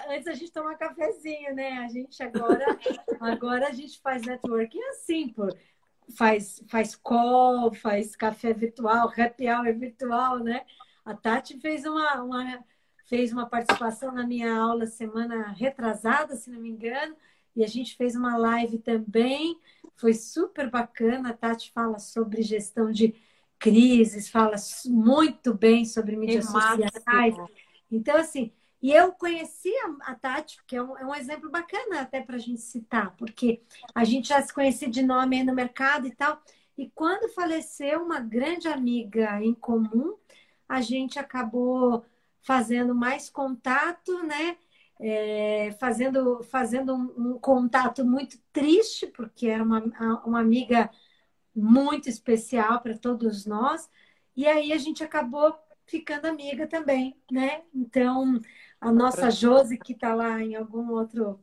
[0.09, 1.79] Antes a gente toma cafezinho, né?
[1.79, 2.65] A gente agora,
[3.21, 5.57] agora a gente faz networking assim, por,
[6.17, 10.65] faz, faz call, faz café virtual, happy hour virtual, né?
[11.05, 12.65] A Tati fez uma, uma,
[13.07, 17.17] fez uma participação na minha aula semana retrasada, se não me engano,
[17.57, 19.59] e a gente fez uma live também.
[19.97, 21.31] Foi super bacana.
[21.31, 23.15] A Tati fala sobre gestão de
[23.59, 24.55] crises, fala
[24.87, 27.35] muito bem sobre mídias sociais.
[27.91, 32.01] Então, assim, e eu conheci a, a Tati, que é um, é um exemplo bacana
[32.01, 33.61] até para a gente citar, porque
[33.95, 36.41] a gente já se conhecia de nome aí no mercado e tal.
[36.77, 40.17] E quando faleceu uma grande amiga em comum,
[40.69, 42.05] a gente acabou
[42.43, 44.57] fazendo mais contato, né?
[45.01, 49.81] É, fazendo fazendo um, um, contato muito triste, porque era uma,
[50.25, 50.91] uma amiga
[51.55, 53.89] muito especial para todos nós.
[54.37, 57.63] E aí a gente acabou ficando amiga também, né?
[57.75, 58.41] Então,
[58.81, 61.41] a nossa Josi, que está lá em algum outro,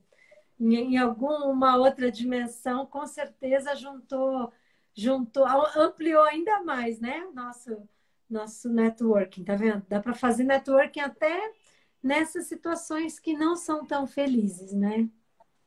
[0.59, 4.51] em alguma outra dimensão, com certeza juntou,
[4.93, 5.45] juntou,
[5.75, 7.27] ampliou ainda mais, né?
[7.33, 7.77] Nosso,
[8.29, 9.85] nosso networking, tá vendo?
[9.89, 11.53] Dá para fazer networking até
[12.01, 15.09] nessas situações que não são tão felizes, né?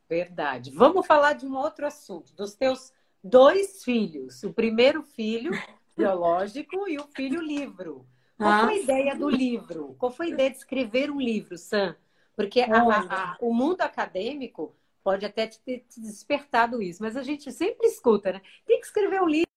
[0.09, 0.71] Verdade.
[0.71, 4.43] Vamos falar de um outro assunto, dos teus dois filhos.
[4.43, 5.51] O primeiro filho
[5.97, 8.07] biológico e o filho livro.
[8.39, 9.97] Qual ah, foi a ideia do livro?
[9.99, 11.97] Qual foi a ideia de escrever um livro, Sam?
[12.37, 14.73] Porque a, a, a, o mundo acadêmico
[15.03, 18.41] pode até ter te despertado isso, mas a gente sempre escuta, né?
[18.65, 19.48] Tem que escrever um livro.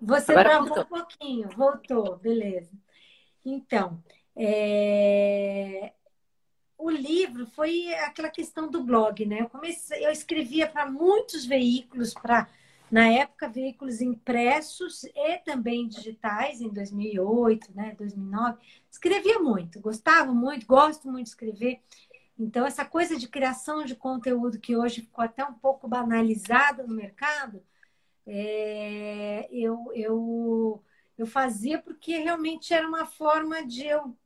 [0.00, 0.84] Você Agora travou voltou.
[0.84, 2.70] um pouquinho, voltou, beleza.
[3.44, 4.02] Então,
[4.36, 5.92] é...
[6.78, 9.42] o livro foi aquela questão do blog, né?
[9.42, 12.48] Eu comecei, eu escrevia para muitos veículos, para
[12.90, 18.58] na época veículos impressos e também digitais em 2008, né, 2009.
[18.90, 21.80] Escrevia muito, gostava muito, gosto muito de escrever.
[22.36, 26.94] Então essa coisa de criação de conteúdo que hoje ficou até um pouco banalizada no
[26.94, 27.62] mercado,
[28.30, 30.84] é, eu, eu
[31.20, 34.16] eu fazia porque realmente era uma forma de eu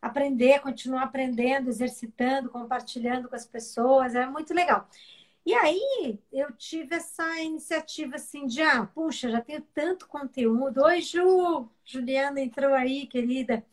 [0.00, 4.88] aprender, continuar aprendendo, exercitando, compartilhando com as pessoas, era muito legal.
[5.46, 10.82] E aí eu tive essa iniciativa assim de, ah, puxa, já tenho tanto conteúdo.
[10.84, 11.68] Oi, Ju!
[11.84, 13.64] Juliana entrou aí, querida.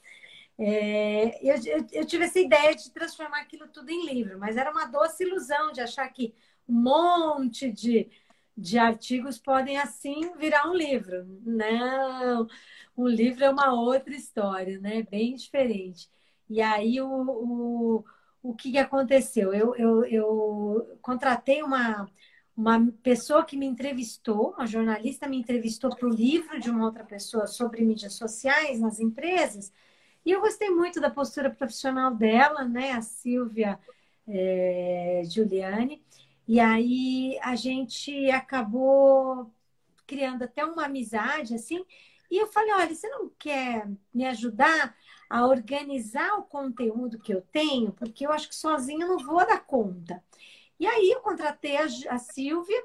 [0.58, 4.72] É, eu, eu, eu, tive essa ideia de transformar aquilo tudo em livro, mas era
[4.72, 6.34] uma doce ilusão de achar que
[6.68, 8.10] um monte de,
[8.58, 11.26] de artigos podem assim virar um livro.
[11.46, 12.48] Não,
[12.98, 15.04] um livro é uma outra história, né?
[15.04, 16.10] Bem diferente.
[16.50, 18.06] E aí o, o,
[18.44, 19.54] o que aconteceu?
[19.54, 22.10] Eu, eu, eu contratei uma,
[22.56, 27.04] uma pessoa que me entrevistou, uma jornalista me entrevistou para o livro de uma outra
[27.04, 29.74] pessoa sobre mídias sociais nas empresas,
[30.26, 33.80] e eu gostei muito da postura profissional dela, né, a Silvia
[34.28, 36.02] é, Giuliani,
[36.48, 39.52] e aí a gente acabou
[40.06, 41.84] criando até uma amizade, assim,
[42.30, 44.96] e eu falei, olha, você não quer me ajudar
[45.30, 49.46] a organizar o conteúdo que eu tenho, porque eu acho que sozinha eu não vou
[49.46, 50.24] dar conta.
[50.80, 52.82] E aí eu contratei a, a Silvia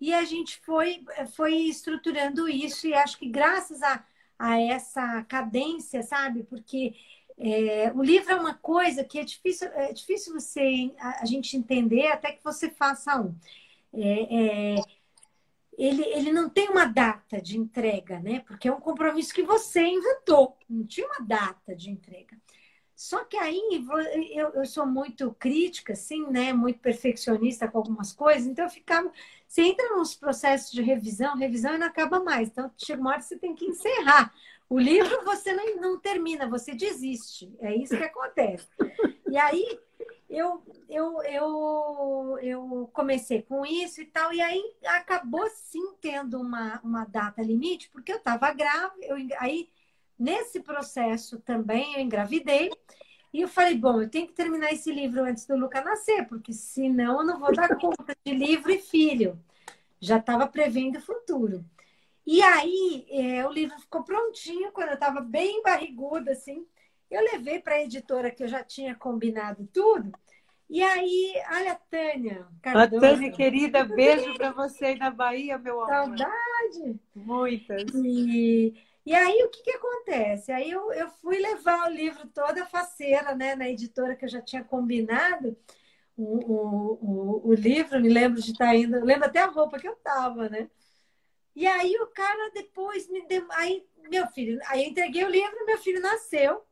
[0.00, 4.04] e a gente foi, foi estruturando isso, e acho que graças a,
[4.38, 6.44] a essa cadência, sabe?
[6.44, 6.94] Porque
[7.38, 11.56] é, o livro é uma coisa que é difícil, é difícil você a, a gente
[11.56, 13.34] entender até que você faça um.
[13.94, 14.82] É, é,
[15.78, 18.40] ele, ele não tem uma data de entrega, né?
[18.40, 22.36] Porque é um compromisso que você inventou, não tinha uma data de entrega.
[22.96, 23.86] Só que aí
[24.34, 26.52] eu, eu sou muito crítica, assim, né?
[26.52, 29.12] Muito perfeccionista com algumas coisas, então eu ficava.
[29.46, 32.48] Você entra nos processos de revisão, revisão e não acaba mais.
[32.48, 34.34] Então, chega uma hora que você tem que encerrar.
[34.68, 37.54] O livro você não, não termina, você desiste.
[37.58, 38.68] É isso que acontece.
[39.30, 39.78] E aí
[40.28, 46.80] eu, eu, eu, eu comecei com isso e tal, e aí acabou sim tendo uma,
[46.82, 49.70] uma data limite, porque eu estava grávida, eu, aí
[50.18, 52.70] nesse processo também eu engravidei,
[53.32, 56.52] e eu falei, bom, eu tenho que terminar esse livro antes do Luca nascer, porque
[56.52, 59.38] senão eu não vou dar conta de livro e filho.
[60.00, 61.64] Já estava prevendo o futuro.
[62.30, 66.66] E aí é, o livro ficou prontinho, quando eu estava bem barriguda, assim,
[67.10, 70.12] eu levei para a editora que eu já tinha combinado tudo.
[70.68, 72.46] E aí, olha a Tânia.
[72.60, 73.02] Cardoso.
[73.02, 76.18] A Tânia, querida, beijo para você aí na Bahia, meu amor.
[76.18, 77.00] Saudade!
[77.14, 77.94] Muitas.
[77.94, 78.74] E,
[79.06, 80.52] e aí, o que, que acontece?
[80.52, 84.42] Aí eu, eu fui levar o livro toda faceira, né, na editora que eu já
[84.42, 85.56] tinha combinado.
[86.14, 89.78] O, o, o, o livro, me lembro de estar tá indo, lembro até a roupa
[89.78, 90.68] que eu tava, né?
[91.58, 93.44] E aí o cara depois me deu.
[93.50, 96.64] Aí, meu filho, aí entreguei o livro, meu filho nasceu.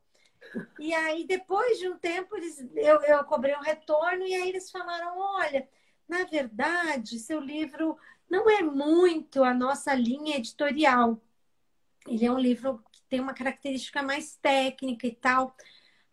[0.79, 4.71] E aí, depois de um tempo, eles, eu, eu cobrei um retorno e aí eles
[4.71, 5.67] falaram: olha,
[6.07, 7.97] na verdade, seu livro
[8.29, 11.21] não é muito a nossa linha editorial.
[12.07, 15.53] Ele é um livro que tem uma característica mais técnica e tal.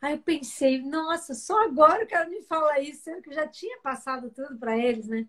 [0.00, 3.46] Aí eu pensei, nossa, só agora o cara me fala isso, sendo que eu já
[3.46, 5.28] tinha passado tudo para eles, né?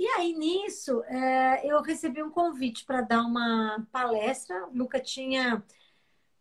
[0.00, 4.66] E aí, nisso, é, eu recebi um convite para dar uma palestra.
[4.68, 5.62] O Luca tinha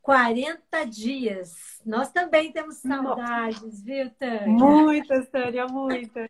[0.02, 1.82] 40 dias.
[1.86, 4.48] Nós também temos saudades, viu, Tânia?
[4.48, 6.30] Muitas, Tânia, muitas.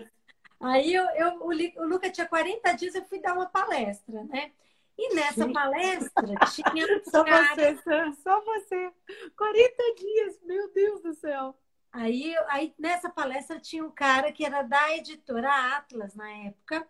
[0.60, 4.52] Aí eu, eu, o, Luca tinha 40 dias, eu fui dar uma palestra, né?
[4.98, 5.54] E nessa Sim.
[5.54, 6.88] palestra tinha.
[7.06, 7.54] só cara...
[7.56, 7.78] você,
[8.24, 8.92] só você.
[9.38, 11.56] 40 dias, meu Deus do céu.
[11.92, 16.88] Aí, aí nessa palestra tinha um cara que era da editora Atlas na época.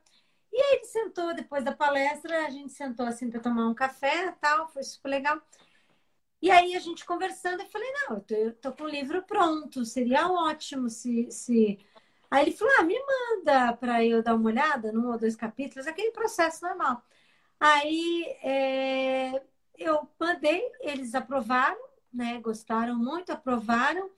[0.52, 4.32] E aí ele sentou depois da palestra, a gente sentou assim para tomar um café
[4.42, 5.42] tal, foi super legal.
[6.42, 9.22] E aí a gente conversando, eu falei, não, eu tô, eu tô com o livro
[9.24, 11.78] pronto, seria ótimo se, se...
[12.32, 15.88] Aí ele falou, ah, me manda para eu dar uma olhada num ou dois capítulos,
[15.88, 17.04] aquele processo normal.
[17.60, 19.44] Aí é,
[19.78, 21.80] eu mandei, eles aprovaram,
[22.14, 22.40] né?
[22.42, 24.10] Gostaram muito, aprovaram.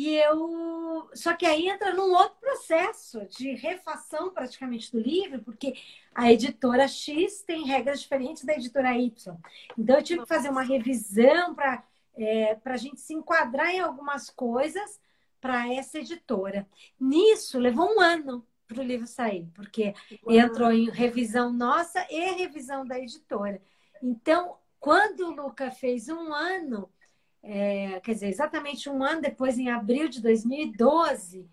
[0.00, 1.10] E eu.
[1.12, 5.74] Só que aí entra num outro processo de refação praticamente do livro, porque
[6.14, 9.36] a editora X tem regras diferentes da editora Y.
[9.76, 11.84] Então eu tive que fazer uma revisão para
[12.16, 14.98] é, a gente se enquadrar em algumas coisas
[15.38, 16.66] para essa editora.
[16.98, 19.92] Nisso levou um ano para o livro sair, porque
[20.26, 23.60] entrou em revisão nossa e revisão da editora.
[24.02, 26.90] Então, quando o Luca fez um ano,
[27.42, 31.48] é, quer dizer, exatamente um ano depois, em abril de 2012,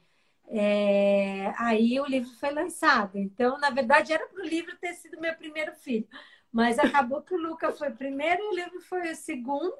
[0.49, 3.17] é, aí o livro foi lançado.
[3.17, 6.07] Então, na verdade, era para o livro ter sido meu primeiro filho.
[6.51, 9.77] Mas acabou que o Luca foi o primeiro o livro foi o segundo.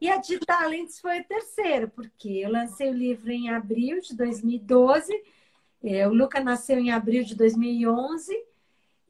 [0.00, 4.16] E a de Talents foi o terceiro, porque eu lancei o livro em abril de
[4.16, 5.12] 2012.
[5.82, 8.34] É, o Luca nasceu em abril de 2011.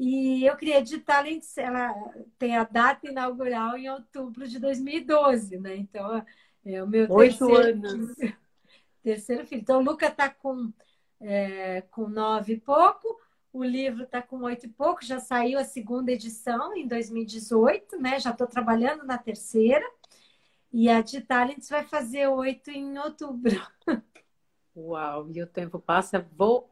[0.05, 1.95] E eu criei a de Talents, ela
[2.37, 5.77] tem a data inaugural em outubro de 2012, né?
[5.77, 6.27] Então,
[6.67, 8.17] é o meu Oito terceiro, anos.
[9.01, 9.61] terceiro filho.
[9.61, 10.73] Então, o Luca está com,
[11.21, 13.17] é, com nove e pouco,
[13.53, 18.19] o livro está com oito e pouco, já saiu a segunda edição em 2018, né?
[18.19, 19.89] Já estou trabalhando na terceira.
[20.73, 23.55] E a de Talents vai fazer oito em outubro.
[24.75, 26.71] Uau, e o tempo passa voando.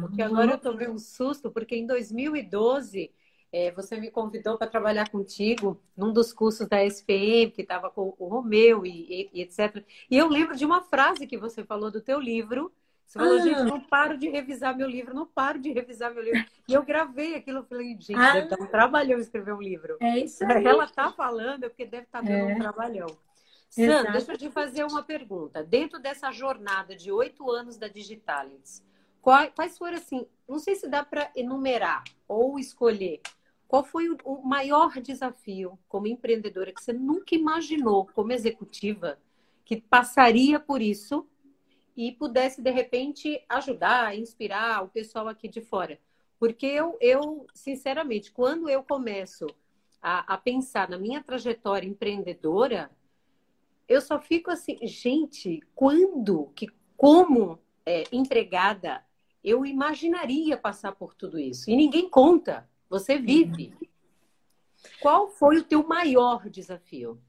[0.00, 3.10] Porque agora eu tomei um susto, porque em 2012
[3.52, 8.14] é, você me convidou para trabalhar contigo num dos cursos da SPM, que estava com
[8.18, 9.84] o Romeu e, e, e, etc.
[10.10, 12.72] E eu lembro de uma frase que você falou do teu livro,
[13.06, 13.40] você falou, ah.
[13.40, 16.44] gente, não paro de revisar meu livro, não paro de revisar meu livro.
[16.68, 18.32] E eu gravei aquilo, eu falei, gente, ah.
[18.32, 19.96] deve dar um trabalhão escrever um livro.
[20.00, 20.64] É isso aí.
[20.64, 22.54] Ela tá falando, é porque deve estar tá dando é.
[22.54, 23.06] um trabalhão.
[23.68, 25.62] Sandra, deixa eu te fazer uma pergunta.
[25.62, 28.82] Dentro dessa jornada de oito anos da Digitalents,
[29.20, 33.20] quais foram assim, não sei se dá para enumerar ou escolher,
[33.68, 39.18] qual foi o maior desafio como empreendedora que você nunca imaginou como executiva
[39.64, 41.26] que passaria por isso
[41.96, 45.98] e pudesse, de repente, ajudar, inspirar o pessoal aqui de fora.
[46.38, 49.46] Porque eu, eu sinceramente, quando eu começo
[50.00, 52.90] a, a pensar na minha trajetória empreendedora,
[53.88, 59.04] eu só fico assim, gente, quando, que, como é, empregada,
[59.42, 61.70] eu imaginaria passar por tudo isso?
[61.70, 63.72] E ninguém conta, você vive.
[65.00, 67.20] Qual foi o teu maior desafio?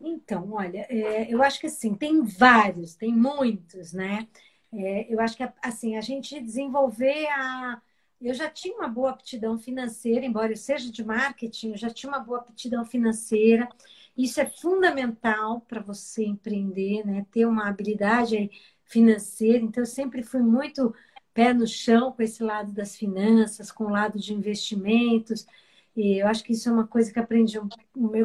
[0.00, 4.28] Então, olha, é, eu acho que assim, tem vários, tem muitos, né?
[4.72, 7.80] É, eu acho que assim, a gente desenvolver a.
[8.20, 12.10] Eu já tinha uma boa aptidão financeira, embora eu seja de marketing, eu já tinha
[12.10, 13.68] uma boa aptidão financeira.
[14.16, 17.26] Isso é fundamental para você empreender, né?
[17.30, 18.50] Ter uma habilidade
[18.84, 19.58] financeira.
[19.62, 20.94] Então, eu sempre fui muito
[21.34, 25.46] pé no chão com esse lado das finanças, com o lado de investimentos.
[25.94, 27.58] E eu acho que isso é uma coisa que aprendi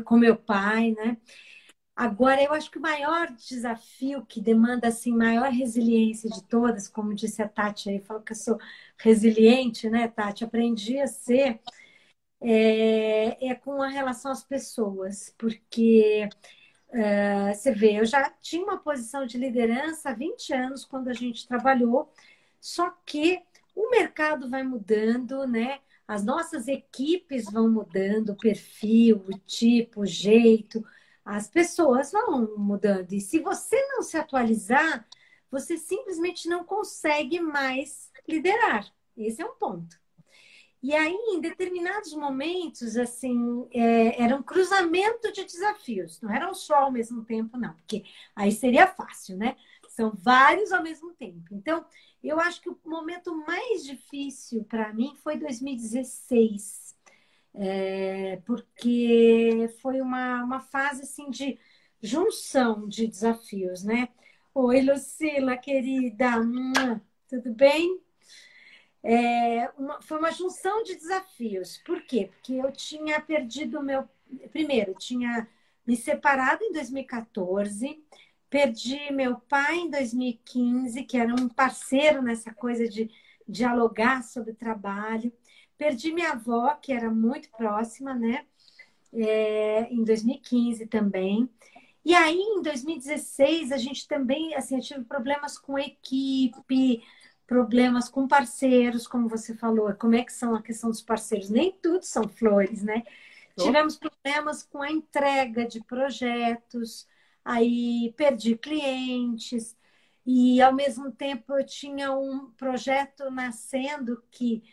[0.05, 1.17] com meu pai, né?
[1.95, 7.13] Agora, eu acho que o maior desafio que demanda assim maior resiliência de todas, como
[7.13, 8.57] disse a Tati aí, falou que eu sou
[8.97, 10.43] resiliente, né, Tati?
[10.43, 11.59] Aprendi a ser
[12.41, 16.27] é, é com a relação às pessoas, porque
[16.89, 21.13] uh, você vê, eu já tinha uma posição de liderança há 20 anos quando a
[21.13, 22.11] gente trabalhou,
[22.59, 23.41] só que
[23.75, 25.79] o mercado vai mudando, né?
[26.07, 30.83] As nossas equipes vão mudando, o perfil, o tipo, o jeito
[31.23, 33.13] as pessoas vão mudando.
[33.13, 35.07] E se você não se atualizar,
[35.49, 38.91] você simplesmente não consegue mais liderar.
[39.15, 40.00] Esse é um ponto.
[40.83, 46.19] E aí, em determinados momentos, assim, é, era um cruzamento de desafios.
[46.21, 48.03] Não eram só ao mesmo tempo, não, porque
[48.35, 49.55] aí seria fácil, né?
[49.89, 51.53] São vários ao mesmo tempo.
[51.53, 51.85] Então,
[52.23, 56.95] eu acho que o momento mais difícil para mim foi 2016
[57.53, 61.59] é, porque foi uma, uma fase assim de
[62.01, 64.09] junção de desafios, né?
[64.53, 66.31] Oi, Lucila, querida,
[67.29, 68.01] tudo bem?
[69.03, 71.77] É, uma, foi uma junção de desafios.
[71.85, 72.29] Por quê?
[72.31, 74.07] Porque eu tinha perdido meu.
[74.51, 75.47] Primeiro, tinha
[75.85, 78.01] me separado em 2014,
[78.49, 83.09] perdi meu pai em 2015, que era um parceiro nessa coisa de
[83.47, 85.33] dialogar sobre trabalho.
[85.77, 88.45] Perdi minha avó, que era muito próxima, né?
[89.13, 91.49] É, em 2015 também.
[92.03, 97.03] E aí, em 2016, a gente também, assim, eu tive problemas com equipe,
[97.51, 99.93] problemas com parceiros, como você falou.
[99.95, 101.49] Como é que são a questão dos parceiros?
[101.49, 103.03] Nem tudo são flores, né?
[103.57, 103.63] Oh.
[103.63, 107.05] Tivemos problemas com a entrega de projetos,
[107.43, 109.75] aí perdi clientes,
[110.25, 114.63] e ao mesmo tempo eu tinha um projeto nascendo que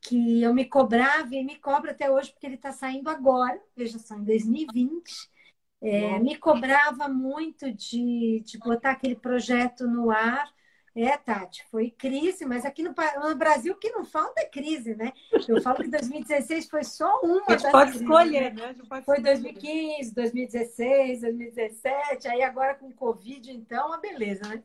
[0.00, 3.98] que eu me cobrava e me cobra até hoje, porque ele está saindo agora, veja
[3.98, 5.30] só, em 2020.
[5.80, 10.52] É, me cobrava muito de, de botar aquele projeto no ar.
[10.96, 14.94] É, Tati, foi crise, mas aqui no, no, Brasil o que não falta é crise,
[14.94, 15.12] né?
[15.48, 17.42] Eu falo que 2016 foi só uma.
[17.48, 18.76] A gente pode crises, escolher, né?
[18.88, 24.62] Pode foi 2015, 2016, 2017, aí agora com Covid, então, a beleza, né?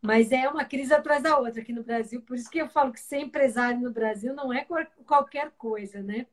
[0.00, 2.20] Mas é uma crise atrás da outra aqui no Brasil.
[2.22, 4.66] Por isso que eu falo que ser empresário no Brasil não é
[5.06, 6.26] qualquer coisa, né?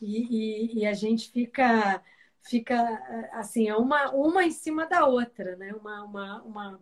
[0.00, 2.00] E, e, e a gente fica
[2.42, 5.72] fica assim, é uma, uma em cima da outra, né?
[5.74, 6.80] Uma, uma, uma,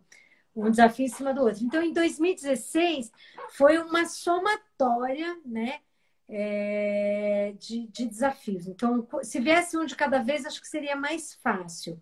[0.61, 1.65] um desafio em cima do outro.
[1.65, 3.11] Então, em 2016,
[3.51, 5.81] foi uma somatória, né?
[6.31, 8.67] É, de, de, desafios.
[8.67, 12.01] Então, se viesse um de cada vez, acho que seria mais fácil.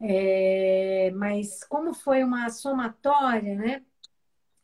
[0.00, 3.82] É, mas como foi uma somatória, né?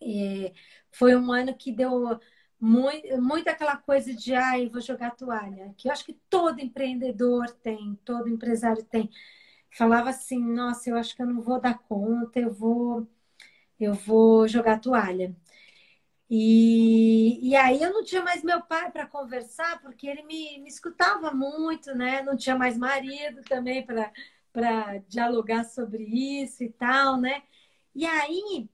[0.02, 0.52] É,
[0.90, 2.18] foi um ano que deu
[2.60, 7.50] muito, muito aquela coisa de ai, vou jogar toalha, que eu acho que todo empreendedor
[7.62, 9.10] tem, todo empresário tem.
[9.72, 13.08] Falava assim, nossa, eu acho que eu não vou dar conta, eu vou,
[13.80, 15.34] eu vou jogar toalha.
[16.28, 20.68] E, e aí eu não tinha mais meu pai para conversar, porque ele me, me
[20.68, 22.22] escutava muito, né?
[22.22, 27.42] Não tinha mais marido também para dialogar sobre isso e tal, né?
[27.94, 28.68] E aí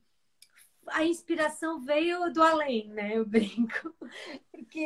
[0.88, 3.16] a inspiração veio do além, né?
[3.16, 3.94] Eu brinco.
[4.50, 4.78] Porque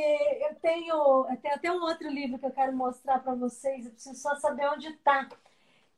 [0.49, 3.93] eu tenho, eu tenho até um outro livro que eu quero mostrar para vocês, eu
[3.93, 5.29] preciso só saber onde está.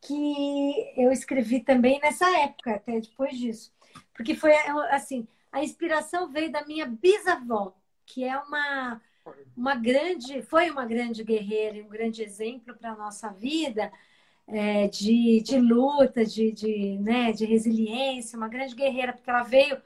[0.01, 3.73] Que eu escrevi também nessa época, até depois disso.
[4.15, 4.53] Porque foi
[4.91, 7.75] assim, a inspiração veio da minha bisavó,
[8.07, 9.01] que é uma,
[9.57, 13.93] uma grande, foi uma grande guerreira e um grande exemplo para a nossa vida.
[14.47, 19.81] É, de, de luta, de, de, né, de resiliência, uma grande guerreira, porque ela veio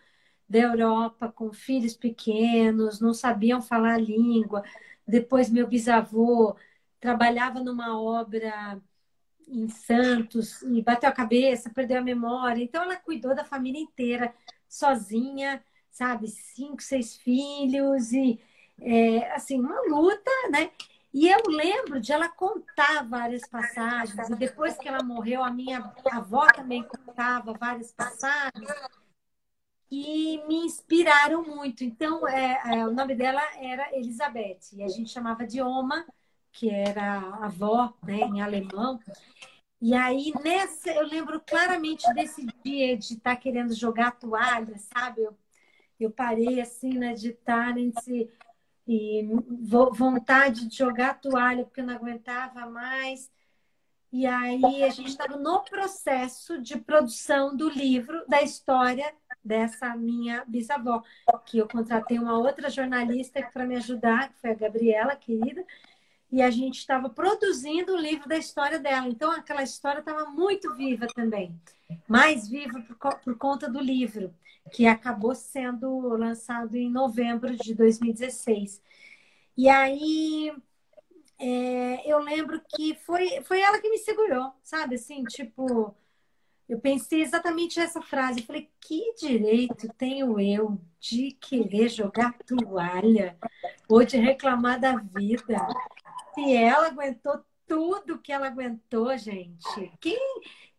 [0.48, 4.62] da Europa com filhos pequenos, não sabiam falar a língua.
[5.06, 6.56] Depois, meu bisavô
[7.00, 8.80] trabalhava numa obra
[9.46, 12.62] em Santos e bateu a cabeça, perdeu a memória.
[12.62, 14.34] Então, ela cuidou da família inteira,
[14.68, 16.28] sozinha, sabe?
[16.28, 18.40] Cinco, seis filhos e,
[18.80, 20.70] é, assim, uma luta, né?
[21.12, 24.28] E eu lembro de ela contar várias passagens.
[24.28, 28.68] E depois que ela morreu, a minha avó também contava várias passagens
[29.88, 31.84] que me inspiraram muito.
[31.84, 36.04] Então, é, é, o nome dela era Elizabeth, e a gente chamava de Oma,
[36.56, 38.98] que era avó, né, em alemão.
[39.80, 45.22] E aí, nessa, eu lembro claramente desse dia de estar tá querendo jogar toalha, sabe?
[45.22, 45.36] Eu,
[46.00, 48.30] eu parei assim, né, de estar nesse.
[48.88, 49.28] E
[49.92, 53.30] vontade de jogar toalha, porque eu não aguentava mais.
[54.12, 59.12] E aí a gente estava no processo de produção do livro, da história
[59.44, 61.02] dessa minha bisavó,
[61.44, 65.66] que eu contratei uma outra jornalista para me ajudar, que foi a Gabriela, querida,
[66.30, 69.08] e a gente estava produzindo o livro da história dela.
[69.08, 71.58] Então aquela história estava muito viva também,
[72.08, 74.34] mais viva por, por conta do livro,
[74.72, 78.82] que acabou sendo lançado em novembro de 2016.
[79.56, 80.52] E aí
[81.38, 84.96] é, eu lembro que foi, foi ela que me segurou, sabe?
[84.96, 85.94] Assim, tipo,
[86.68, 88.40] eu pensei exatamente essa frase.
[88.40, 93.38] Eu falei, que direito tenho eu de querer jogar toalha
[93.88, 95.66] ou de reclamar da vida?
[96.36, 100.18] Se ela aguentou tudo que ela aguentou, gente, quem,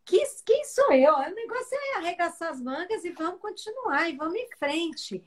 [0.05, 1.15] quem, quem sou eu?
[1.15, 5.23] O negócio é arregaçar as mangas e vamos continuar, e vamos em frente.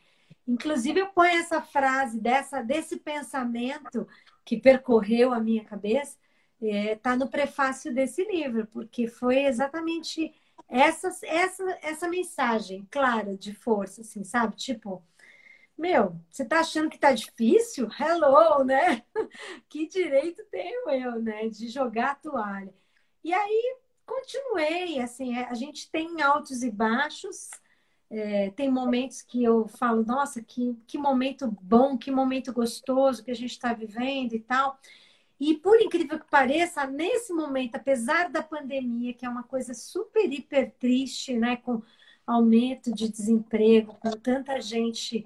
[0.47, 4.07] Inclusive, eu ponho essa frase dessa, desse pensamento
[4.45, 6.17] que percorreu a minha cabeça,
[6.61, 10.33] está é, tá no prefácio desse livro, porque foi exatamente
[10.69, 14.55] essa, essa, essa mensagem clara de força, assim, sabe?
[14.55, 15.03] Tipo,
[15.81, 17.89] meu, você tá achando que tá difícil?
[17.99, 19.03] Hello, né?
[19.67, 22.73] que direito tenho eu, né, de jogar a toalha?
[23.25, 27.51] E aí continuei, assim, é, a gente tem altos e baixos,
[28.11, 33.31] é, tem momentos que eu falo, nossa, que, que momento bom, que momento gostoso que
[33.31, 34.79] a gente está vivendo e tal.
[35.39, 40.31] E por incrível que pareça, nesse momento, apesar da pandemia, que é uma coisa super,
[40.31, 41.81] hiper triste, né, com
[42.27, 45.25] aumento de desemprego, com tanta gente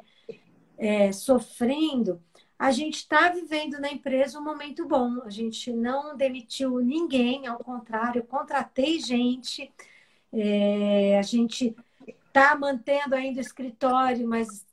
[0.85, 2.23] é, sofrendo,
[2.59, 5.23] a gente está vivendo na empresa um momento bom.
[5.25, 9.73] A gente não demitiu ninguém, ao contrário, contratei gente,
[10.31, 11.75] é, a gente
[12.29, 14.67] está mantendo ainda o escritório, mas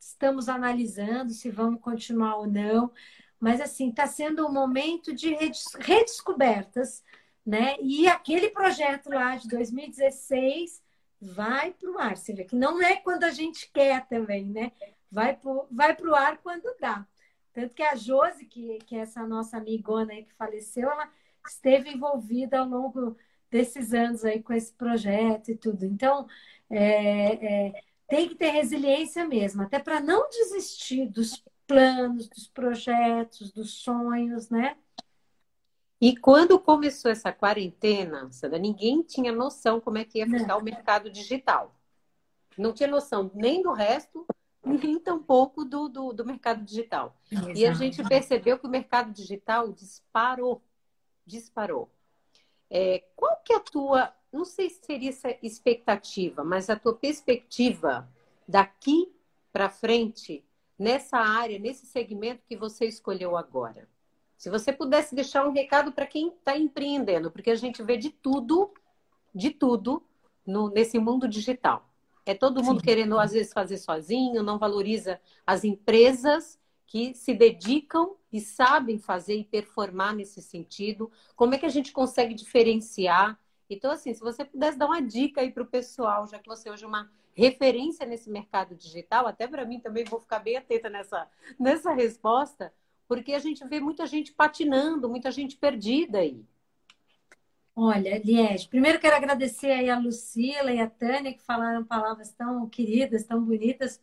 [0.00, 2.90] estamos analisando se vamos continuar ou não.
[3.38, 5.36] Mas, assim, está sendo um momento de
[5.80, 7.04] redescobertas,
[7.44, 7.76] né?
[7.82, 10.80] E aquele projeto lá de 2016
[11.20, 12.16] vai para o ar.
[12.16, 14.72] Você vê que não é quando a gente quer também, né?
[15.12, 17.06] Vai para vai o ar quando dá.
[17.52, 21.08] Tanto que a Josi, que, que é essa nossa amigona aí que faleceu, ela
[21.46, 23.16] esteve envolvida ao longo
[23.50, 25.84] desses anos aí com esse projeto e tudo.
[25.84, 26.26] Então,
[26.70, 33.52] é, é, tem que ter resiliência mesmo, até para não desistir dos planos, dos projetos,
[33.52, 34.76] dos sonhos, né?
[36.00, 40.58] E quando começou essa quarentena, Sandra, ninguém tinha noção como é que ia ficar não.
[40.58, 41.74] o mercado digital.
[42.58, 44.26] Não tinha noção nem do resto,
[44.64, 47.16] nem tampouco do, do, do mercado digital.
[47.30, 47.58] Exato.
[47.58, 50.62] E a gente percebeu que o mercado digital disparou.
[51.26, 51.90] Disparou.
[52.70, 56.94] É, qual que é a tua, não sei se seria essa expectativa, mas a tua
[56.94, 58.08] perspectiva
[58.48, 59.12] daqui
[59.52, 60.44] para frente
[60.78, 63.88] nessa área, nesse segmento que você escolheu agora?
[64.38, 68.10] Se você pudesse deixar um recado para quem está empreendendo, porque a gente vê de
[68.10, 68.72] tudo,
[69.34, 70.02] de tudo
[70.46, 71.88] no, nesse mundo digital.
[72.24, 72.86] É todo mundo Sim.
[72.86, 79.36] querendo, às vezes, fazer sozinho, não valoriza as empresas que se dedicam e sabem fazer
[79.36, 81.10] e performar nesse sentido.
[81.34, 83.38] Como é que a gente consegue diferenciar?
[83.68, 86.70] Então, assim, se você pudesse dar uma dica aí para o pessoal, já que você
[86.70, 90.90] hoje é uma referência nesse mercado digital, até para mim também vou ficar bem atenta
[90.90, 91.26] nessa,
[91.58, 92.72] nessa resposta,
[93.08, 96.44] porque a gente vê muita gente patinando, muita gente perdida aí.
[97.74, 102.68] Olha, Liege, primeiro quero agradecer aí a Lucila e a Tânia que falaram palavras tão
[102.68, 104.00] queridas, tão bonitas.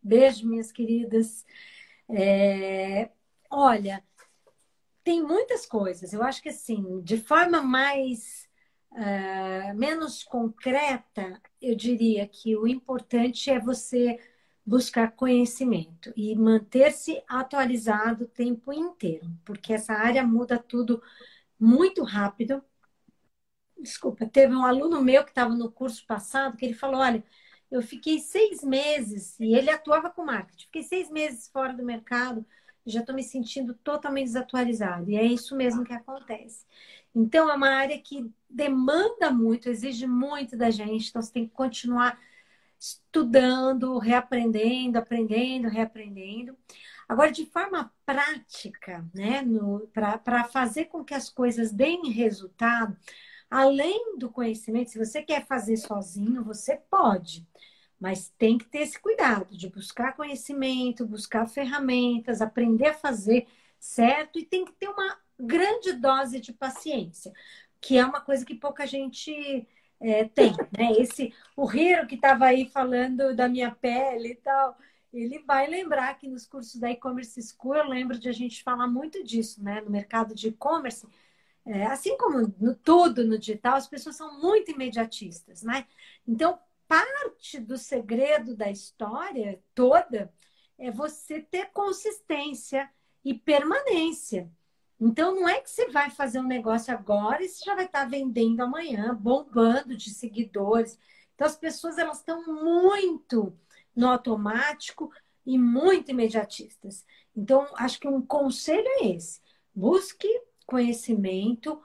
[0.00, 1.44] Beijo, minhas queridas.
[2.08, 3.10] É...
[3.50, 4.04] Olha,
[5.02, 6.12] tem muitas coisas.
[6.12, 8.48] Eu acho que assim, de forma mais
[8.92, 14.18] uh, menos concreta, eu diria que o importante é você
[14.64, 21.02] buscar conhecimento e manter-se atualizado o tempo inteiro, porque essa área muda tudo
[21.58, 22.62] muito rápido
[23.80, 27.24] desculpa, teve um aluno meu que estava no curso passado que ele falou: olha,
[27.70, 32.44] eu fiquei seis meses, e ele atuava com marketing, fiquei seis meses fora do mercado,
[32.86, 35.10] já estou me sentindo totalmente desatualizado.
[35.10, 36.64] E é isso mesmo que acontece.
[37.14, 41.52] Então, é uma área que demanda muito, exige muito da gente, então você tem que
[41.54, 42.18] continuar
[42.78, 46.56] estudando, reaprendendo, aprendendo, reaprendendo.
[47.08, 49.42] Agora, de forma prática, né,
[49.92, 52.96] para fazer com que as coisas deem resultado,
[53.50, 57.46] Além do conhecimento, se você quer fazer sozinho, você pode,
[57.98, 63.46] mas tem que ter esse cuidado de buscar conhecimento, buscar ferramentas, aprender a fazer
[63.80, 67.32] certo e tem que ter uma grande dose de paciência,
[67.80, 69.66] que é uma coisa que pouca gente
[70.00, 70.92] é, tem, né?
[70.98, 74.76] Esse o Hiro que estava aí falando da minha pele e tal,
[75.12, 78.86] ele vai lembrar que nos cursos da e-commerce school eu lembro de a gente falar
[78.86, 79.80] muito disso, né?
[79.80, 81.06] No mercado de e-commerce,
[81.68, 85.86] é, assim como no tudo no digital, as pessoas são muito imediatistas, né?
[86.26, 90.32] Então, parte do segredo da história toda
[90.78, 92.90] é você ter consistência
[93.22, 94.50] e permanência.
[94.98, 98.06] Então, não é que você vai fazer um negócio agora e você já vai estar
[98.06, 100.98] vendendo amanhã, bombando de seguidores.
[101.34, 103.54] Então, as pessoas elas estão muito
[103.94, 105.12] no automático
[105.44, 107.04] e muito imediatistas.
[107.36, 109.42] Então, acho que um conselho é esse:
[109.74, 110.28] busque
[110.68, 111.82] conhecimento,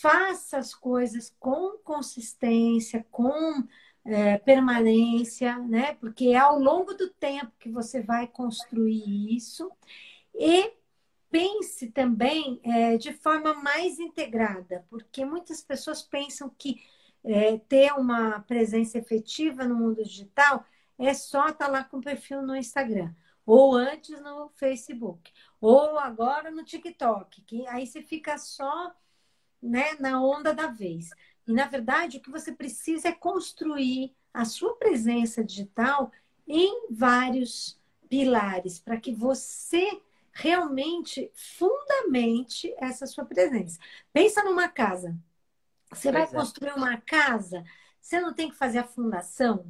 [0.00, 3.62] faça as coisas com consistência, com
[4.04, 5.94] é, permanência, né?
[5.96, 9.70] Porque é ao longo do tempo que você vai construir isso.
[10.34, 10.72] E
[11.30, 16.80] pense também é, de forma mais integrada, porque muitas pessoas pensam que
[17.24, 20.64] é, ter uma presença efetiva no mundo digital
[20.98, 23.12] é só estar tá lá com perfil no Instagram
[23.44, 28.94] ou antes no Facebook, ou agora no TikTok, que aí você fica só
[29.60, 31.10] né, na onda da vez.
[31.46, 36.10] E na verdade, o que você precisa é construir a sua presença digital
[36.46, 37.78] em vários
[38.08, 40.00] pilares para que você
[40.32, 43.78] realmente fundamente essa sua presença.
[44.12, 45.16] Pensa numa casa.
[45.90, 46.26] Você vai é.
[46.26, 47.64] construir uma casa,
[48.00, 49.66] você não tem que fazer a fundação,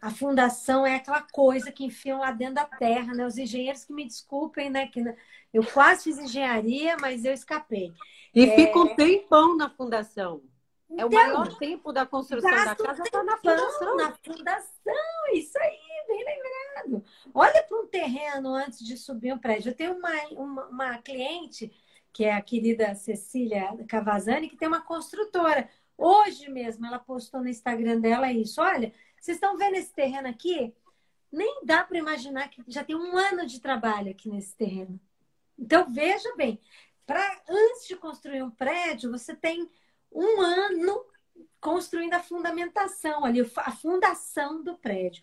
[0.00, 3.26] a fundação é aquela coisa que enfiam lá dentro da terra, né?
[3.26, 4.86] Os engenheiros que me desculpem, né?
[4.86, 5.04] Que
[5.52, 7.92] eu quase fiz engenharia, mas eu escapei.
[8.34, 8.56] E é...
[8.56, 10.42] fica um tempão na fundação.
[10.88, 13.96] Então, é o então, maior tempo da construção da casa está na fundação.
[13.96, 15.78] Na fundação, isso aí,
[16.08, 17.04] bem lembrado.
[17.32, 19.70] Olha para um terreno antes de subir um prédio.
[19.70, 21.70] Eu tenho uma, uma, uma cliente,
[22.12, 25.68] que é a querida Cecília Cavazani, que tem uma construtora.
[25.96, 28.60] Hoje mesmo ela postou no Instagram dela isso.
[28.60, 30.74] Olha, vocês estão vendo esse terreno aqui?
[31.30, 34.98] Nem dá para imaginar que já tem um ano de trabalho aqui nesse terreno.
[35.58, 36.58] Então, veja bem,
[37.06, 39.70] para antes de construir um prédio, você tem
[40.10, 41.04] um ano
[41.60, 45.22] construindo a fundamentação ali, a fundação do prédio.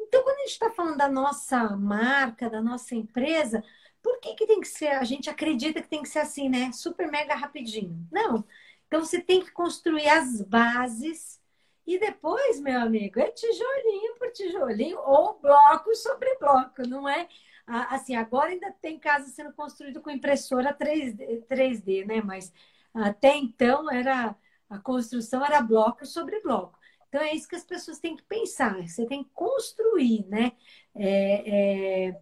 [0.00, 3.62] Então, quando a gente está falando da nossa marca, da nossa empresa,
[4.00, 4.88] por que, que tem que ser?
[4.88, 6.70] A gente acredita que tem que ser assim, né?
[6.72, 8.06] Super mega rapidinho.
[8.10, 8.44] Não.
[8.86, 11.41] Então, você tem que construir as bases
[11.86, 17.28] e depois, meu amigo, é tijolinho por tijolinho ou bloco sobre bloco, não é?
[17.66, 22.20] Assim, agora ainda tem casa sendo construída com impressora 3D, 3D, né?
[22.22, 22.52] Mas
[22.94, 24.36] até então era
[24.68, 26.78] a construção era bloco sobre bloco.
[27.08, 28.74] Então é isso que as pessoas têm que pensar.
[28.86, 30.52] Você tem que construir, né?
[30.94, 32.20] É, é,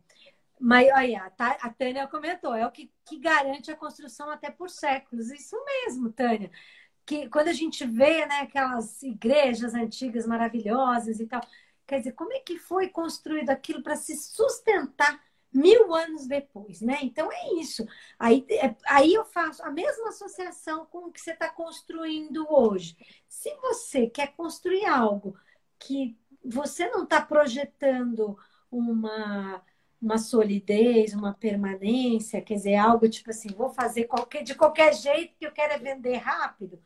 [0.60, 5.30] Mas olha, a Tânia comentou, é o que, que garante a construção até por séculos.
[5.30, 6.50] Isso mesmo, Tânia.
[7.10, 11.40] Que quando a gente vê né, aquelas igrejas antigas maravilhosas e tal,
[11.84, 15.20] quer dizer, como é que foi construído aquilo para se sustentar
[15.52, 17.00] mil anos depois, né?
[17.02, 17.84] Então é isso.
[18.16, 22.96] Aí, é, aí eu faço a mesma associação com o que você está construindo hoje.
[23.28, 25.36] Se você quer construir algo
[25.80, 28.38] que você não está projetando
[28.70, 29.60] uma,
[30.00, 35.34] uma solidez, uma permanência, quer dizer, algo tipo assim, vou fazer qualquer, de qualquer jeito
[35.36, 36.80] que eu quero é vender rápido,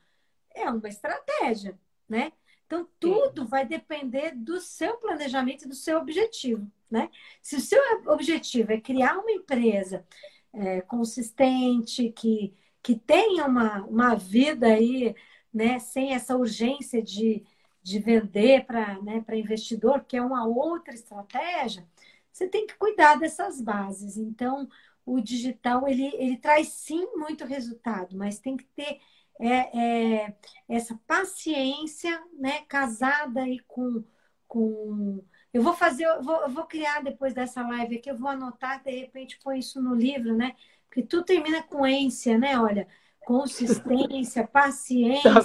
[0.55, 1.79] é uma estratégia,
[2.09, 2.33] né?
[2.67, 3.49] Então, tudo Sim.
[3.49, 7.11] vai depender do seu planejamento e do seu objetivo, né?
[7.43, 10.07] Se o seu objetivo é criar uma empresa
[10.53, 15.15] é, consistente, que, que tenha uma, uma vida aí,
[15.53, 17.45] né, sem essa urgência de,
[17.83, 21.87] de vender para né, investidor, que é uma outra estratégia,
[22.33, 24.17] você tem que cuidar dessas bases.
[24.17, 24.69] Então,
[25.07, 29.01] o digital, ele, ele traz sim muito resultado, mas tem que ter
[29.41, 30.35] é, é,
[30.69, 34.05] essa paciência, né, casada aí com,
[34.47, 35.23] com
[35.53, 38.83] eu vou fazer, eu vou, eu vou, criar depois dessa live aqui, eu vou anotar,
[38.83, 40.55] de repente põe isso no livro, né?
[40.89, 42.59] Porque tudo termina com ência, né?
[42.59, 42.89] Olha,
[43.25, 45.41] consistência, paciência, tá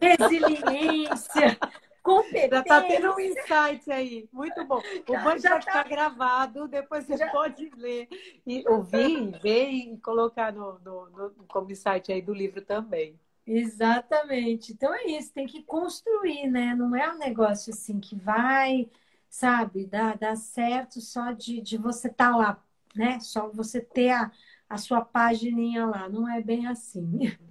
[0.00, 1.58] resiliência,
[2.06, 2.48] competência.
[2.50, 4.80] Já está tendo um insight aí, muito bom.
[5.08, 5.66] O já, banho já vai tá...
[5.66, 7.30] ficar gravado, depois você já...
[7.30, 8.08] pode ler,
[8.46, 13.18] e ouvir, ver e colocar no, no, no, como insight aí do livro também.
[13.44, 14.72] Exatamente.
[14.72, 16.74] Então é isso, tem que construir, né?
[16.74, 18.88] Não é um negócio assim que vai,
[19.28, 23.20] sabe, dar, dar certo só de, de você estar tá lá, né?
[23.20, 24.30] Só você ter a,
[24.68, 26.08] a sua pagininha lá.
[26.08, 27.36] Não é bem assim.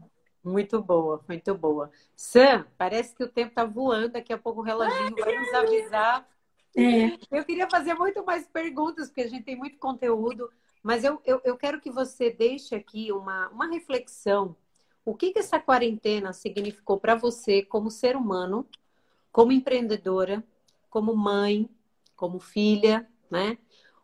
[0.45, 1.89] Muito boa, muito boa.
[2.15, 6.29] Sam, parece que o tempo está voando, daqui a pouco o reloginho vai nos avisar.
[6.77, 7.17] É.
[7.31, 10.51] Eu queria fazer muito mais perguntas, porque a gente tem muito conteúdo,
[10.83, 14.55] mas eu, eu, eu quero que você deixe aqui uma, uma reflexão.
[15.03, 18.67] O que, que essa quarentena significou para você como ser humano,
[19.31, 20.43] como empreendedora,
[20.91, 21.67] como mãe,
[22.15, 23.57] como filha, né?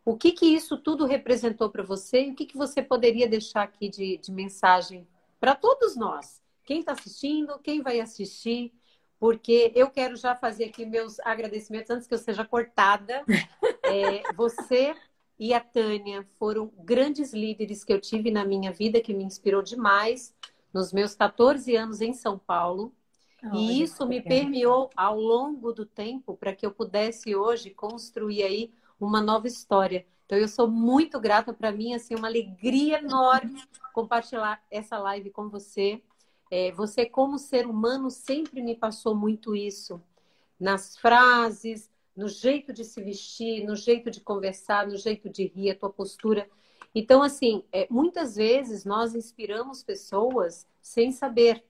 [0.04, 3.62] O que, que isso tudo representou para você e o que, que você poderia deixar
[3.62, 5.06] aqui de, de mensagem
[5.42, 6.40] para todos nós.
[6.64, 8.72] Quem está assistindo, quem vai assistir,
[9.18, 13.24] porque eu quero já fazer aqui meus agradecimentos antes que eu seja cortada.
[13.84, 14.94] É, você
[15.38, 19.60] e a Tânia foram grandes líderes que eu tive na minha vida, que me inspirou
[19.60, 20.32] demais
[20.72, 22.94] nos meus 14 anos em São Paulo.
[23.42, 28.44] Oh, e isso me permeou ao longo do tempo para que eu pudesse hoje construir
[28.44, 30.06] aí uma nova história.
[30.26, 33.62] Então eu sou muito grata para mim, assim, uma alegria enorme
[33.92, 36.02] compartilhar essa live com você.
[36.50, 40.02] É, você, como ser humano, sempre me passou muito isso.
[40.58, 45.70] Nas frases, no jeito de se vestir, no jeito de conversar, no jeito de rir,
[45.70, 46.48] a tua postura.
[46.94, 51.64] Então, assim, é, muitas vezes nós inspiramos pessoas sem saber.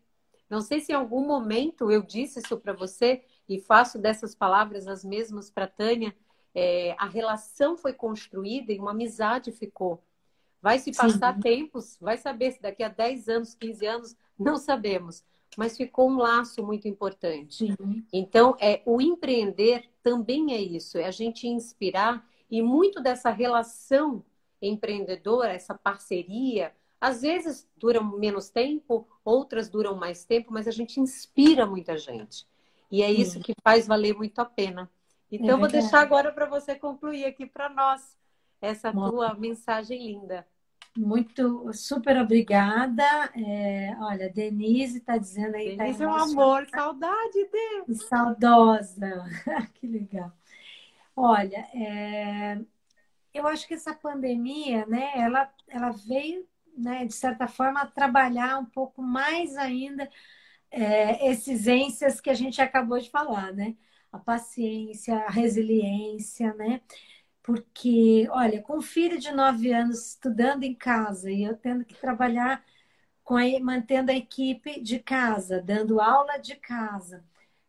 [0.50, 4.86] Não sei se em algum momento eu disse isso para você e faço dessas palavras
[4.86, 6.14] as mesmas para Tânia.
[6.54, 10.02] É, a relação foi construída e uma amizade ficou.
[10.60, 11.40] Vai se passar Sim.
[11.40, 15.24] tempos, vai saber se daqui a 10 anos, 15 anos, não sabemos.
[15.56, 17.66] Mas ficou um laço muito importante.
[17.66, 18.04] Sim.
[18.12, 24.22] Então, é, o empreender também é isso, é a gente inspirar e muito dessa relação
[24.60, 31.00] empreendedora, essa parceria, às vezes duram menos tempo, outras duram mais tempo, mas a gente
[31.00, 32.46] inspira muita gente.
[32.90, 34.88] E é isso que faz valer muito a pena.
[35.32, 38.18] Então, é vou deixar agora para você concluir aqui para nós
[38.60, 39.10] essa Bom.
[39.10, 40.46] tua mensagem linda.
[40.94, 43.02] Muito, super obrigada.
[43.34, 45.74] É, olha, Denise está dizendo aí.
[45.74, 47.94] Tá Denise tá é um amor, saudade dele.
[47.94, 49.24] Saudosa,
[49.74, 50.30] que legal.
[51.16, 52.60] Olha, é,
[53.32, 58.66] eu acho que essa pandemia, né, ela, ela veio, né, de certa forma, trabalhar um
[58.66, 60.10] pouco mais ainda
[60.70, 63.74] é, esses ênsias que a gente acabou de falar, né?
[64.12, 66.80] A paciência, a resiliência, né?
[67.42, 71.94] Porque, olha, com um filho de nove anos estudando em casa e eu tendo que
[71.94, 72.64] trabalhar
[73.24, 77.24] com a, mantendo a equipe de casa, dando aula de casa.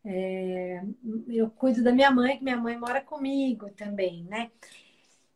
[0.05, 0.81] É,
[1.29, 4.51] eu cuido da minha mãe, que minha mãe mora comigo também, né?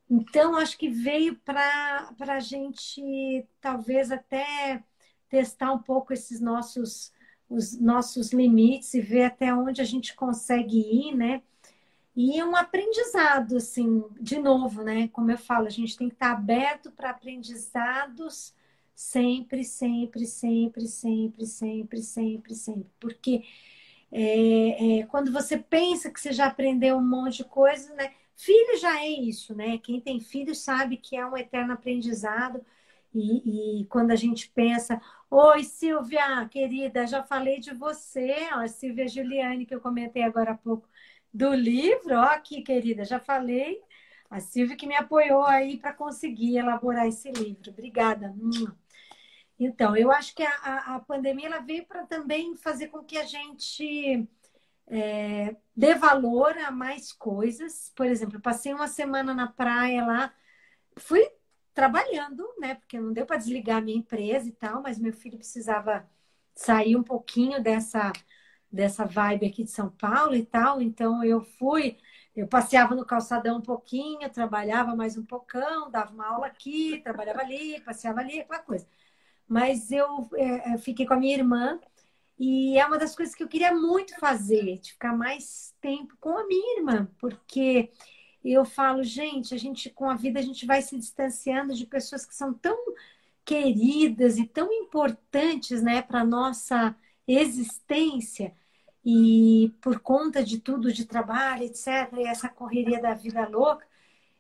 [0.10, 4.84] Então, acho que veio para a gente, talvez, até
[5.30, 7.12] testar um pouco esses nossos,
[7.50, 11.42] os nossos limites e ver até onde a gente consegue ir, né?
[12.16, 15.08] E um aprendizado, assim, de novo, né?
[15.10, 18.54] Como eu falo, a gente tem que estar aberto para aprendizados
[18.96, 22.90] sempre, sempre, sempre, sempre, sempre, sempre, sempre.
[23.00, 23.44] Porque
[24.12, 28.12] é, é, quando você pensa que você já aprendeu um monte de coisa, né?
[28.36, 29.78] Filho já é isso, né?
[29.78, 32.66] Quem tem filho sabe que é um eterno aprendizado.
[33.14, 39.08] E, e quando a gente pensa, oi Silvia, querida, já falei de você, ó, Silvia
[39.08, 40.88] Giuliani, que eu comentei agora há pouco,
[41.34, 43.82] do livro, ó, aqui, querida, já falei.
[44.30, 47.72] A Silvia que me apoiou aí para conseguir elaborar esse livro.
[47.72, 48.36] Obrigada.
[49.60, 53.24] Então, eu acho que a, a pandemia ela veio para também fazer com que a
[53.24, 54.28] gente
[54.88, 57.92] é, dê valor a mais coisas.
[57.96, 60.34] Por exemplo, passei uma semana na praia lá,
[60.98, 61.28] fui
[61.78, 62.74] trabalhando, né?
[62.74, 66.10] Porque não deu para desligar a minha empresa e tal, mas meu filho precisava
[66.56, 68.12] sair um pouquinho dessa
[68.72, 71.98] dessa vibe aqui de São Paulo e tal, então eu fui,
[72.36, 77.40] eu passeava no calçadão um pouquinho, trabalhava mais um pocão, dava uma aula aqui, trabalhava
[77.42, 78.86] ali, passeava ali, aquela coisa.
[79.48, 81.80] Mas eu é, fiquei com a minha irmã
[82.40, 86.38] e é uma das coisas que eu queria muito fazer, de ficar mais tempo com
[86.38, 87.90] a minha irmã, porque
[88.44, 92.26] eu falo, gente, a gente com a vida a gente vai se distanciando de pessoas
[92.26, 92.78] que são tão
[93.46, 96.96] queridas e tão importantes, né, para nossa
[97.28, 98.54] existência.
[99.06, 103.86] E por conta de tudo, de trabalho, etc, e essa correria da vida louca,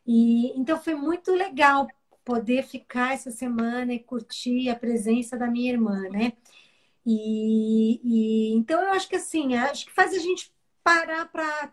[0.05, 1.87] e então foi muito legal
[2.25, 6.33] poder ficar essa semana e curtir a presença da minha irmã, né?
[7.05, 10.51] E, e, então eu acho que assim, acho que faz a gente
[10.87, 11.69] parar para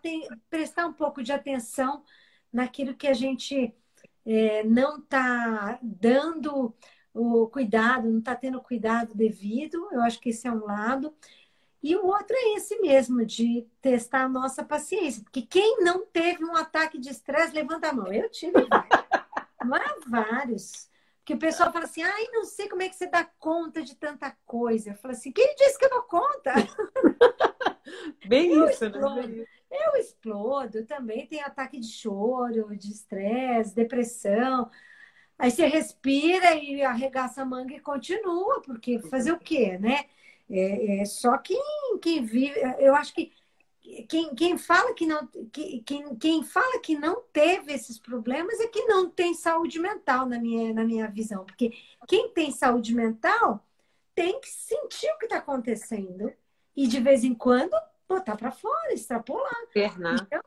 [0.49, 2.03] prestar um pouco de atenção
[2.51, 3.73] naquilo que a gente
[4.25, 6.75] é, não está dando
[7.13, 9.87] o cuidado, não está tendo cuidado devido.
[9.93, 11.15] Eu acho que esse é um lado.
[11.81, 15.23] E o outro é esse mesmo, de testar a nossa paciência.
[15.23, 18.11] Porque quem não teve um ataque de estresse, levanta a mão.
[18.11, 18.67] Eu tive
[19.63, 20.05] vários.
[20.05, 20.89] vários.
[21.23, 23.95] Que o pessoal fala assim, ai, não sei como é que você dá conta de
[23.95, 24.89] tanta coisa.
[24.89, 26.53] Eu falo assim, quem disse que eu dou conta?
[28.27, 29.27] Bem eu isso, explodo.
[29.27, 29.45] né?
[29.71, 34.69] Eu explodo, eu também tenho ataque de choro, de estresse, depressão.
[35.37, 40.05] Aí você respira e arregaça a manga e continua, porque fazer o quê, né?
[40.49, 41.59] É, é só quem,
[42.01, 43.33] quem vive, eu acho que
[44.07, 48.67] quem, quem fala que não que, quem, quem fala que não teve esses problemas é
[48.67, 51.71] que não tem saúde mental na minha, na minha visão porque
[52.07, 53.63] quem tem saúde mental
[54.15, 56.31] tem que sentir o que está acontecendo
[56.75, 57.75] e de vez em quando
[58.07, 60.27] botar para fora extrapolar Internar.
[60.27, 60.41] então,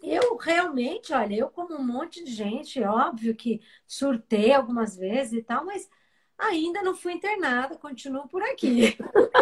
[0.00, 5.42] eu realmente olha eu como um monte de gente óbvio que surtei algumas vezes e
[5.42, 5.88] tal mas
[6.36, 8.96] ainda não fui internada continuo por aqui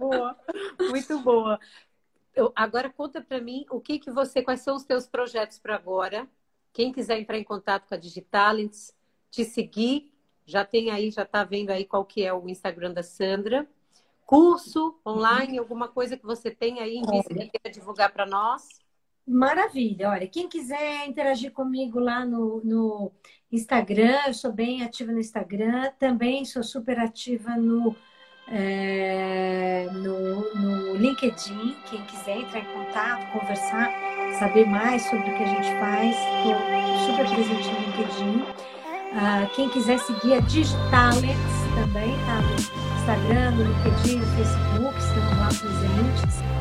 [0.00, 0.34] boa,
[0.88, 1.60] muito boa.
[2.34, 5.74] Eu, agora conta para mim o que que você, quais são os teus projetos para
[5.74, 6.26] agora?
[6.72, 8.96] Quem quiser entrar em contato com a Digitalents,
[9.30, 10.10] te seguir,
[10.46, 13.68] já tem aí, já está vendo aí qual que é o Instagram da Sandra.
[14.30, 18.62] Curso online, alguma coisa que você tem aí em vista que queira divulgar para nós?
[19.26, 20.08] Maravilha.
[20.10, 23.10] Olha, quem quiser interagir comigo lá no, no
[23.50, 27.96] Instagram, eu sou bem ativa no Instagram, também sou super ativa no
[28.46, 31.74] é, no, no LinkedIn.
[31.90, 33.90] Quem quiser entrar em contato, conversar,
[34.38, 36.16] saber mais sobre o que a gente faz,
[36.46, 38.44] estou super presente no LinkedIn.
[39.12, 41.40] Ah, quem quiser seguir a Digitalex
[41.74, 46.59] também, tá Instagram, no LinkedIn, no Facebook, estamos lá presentes.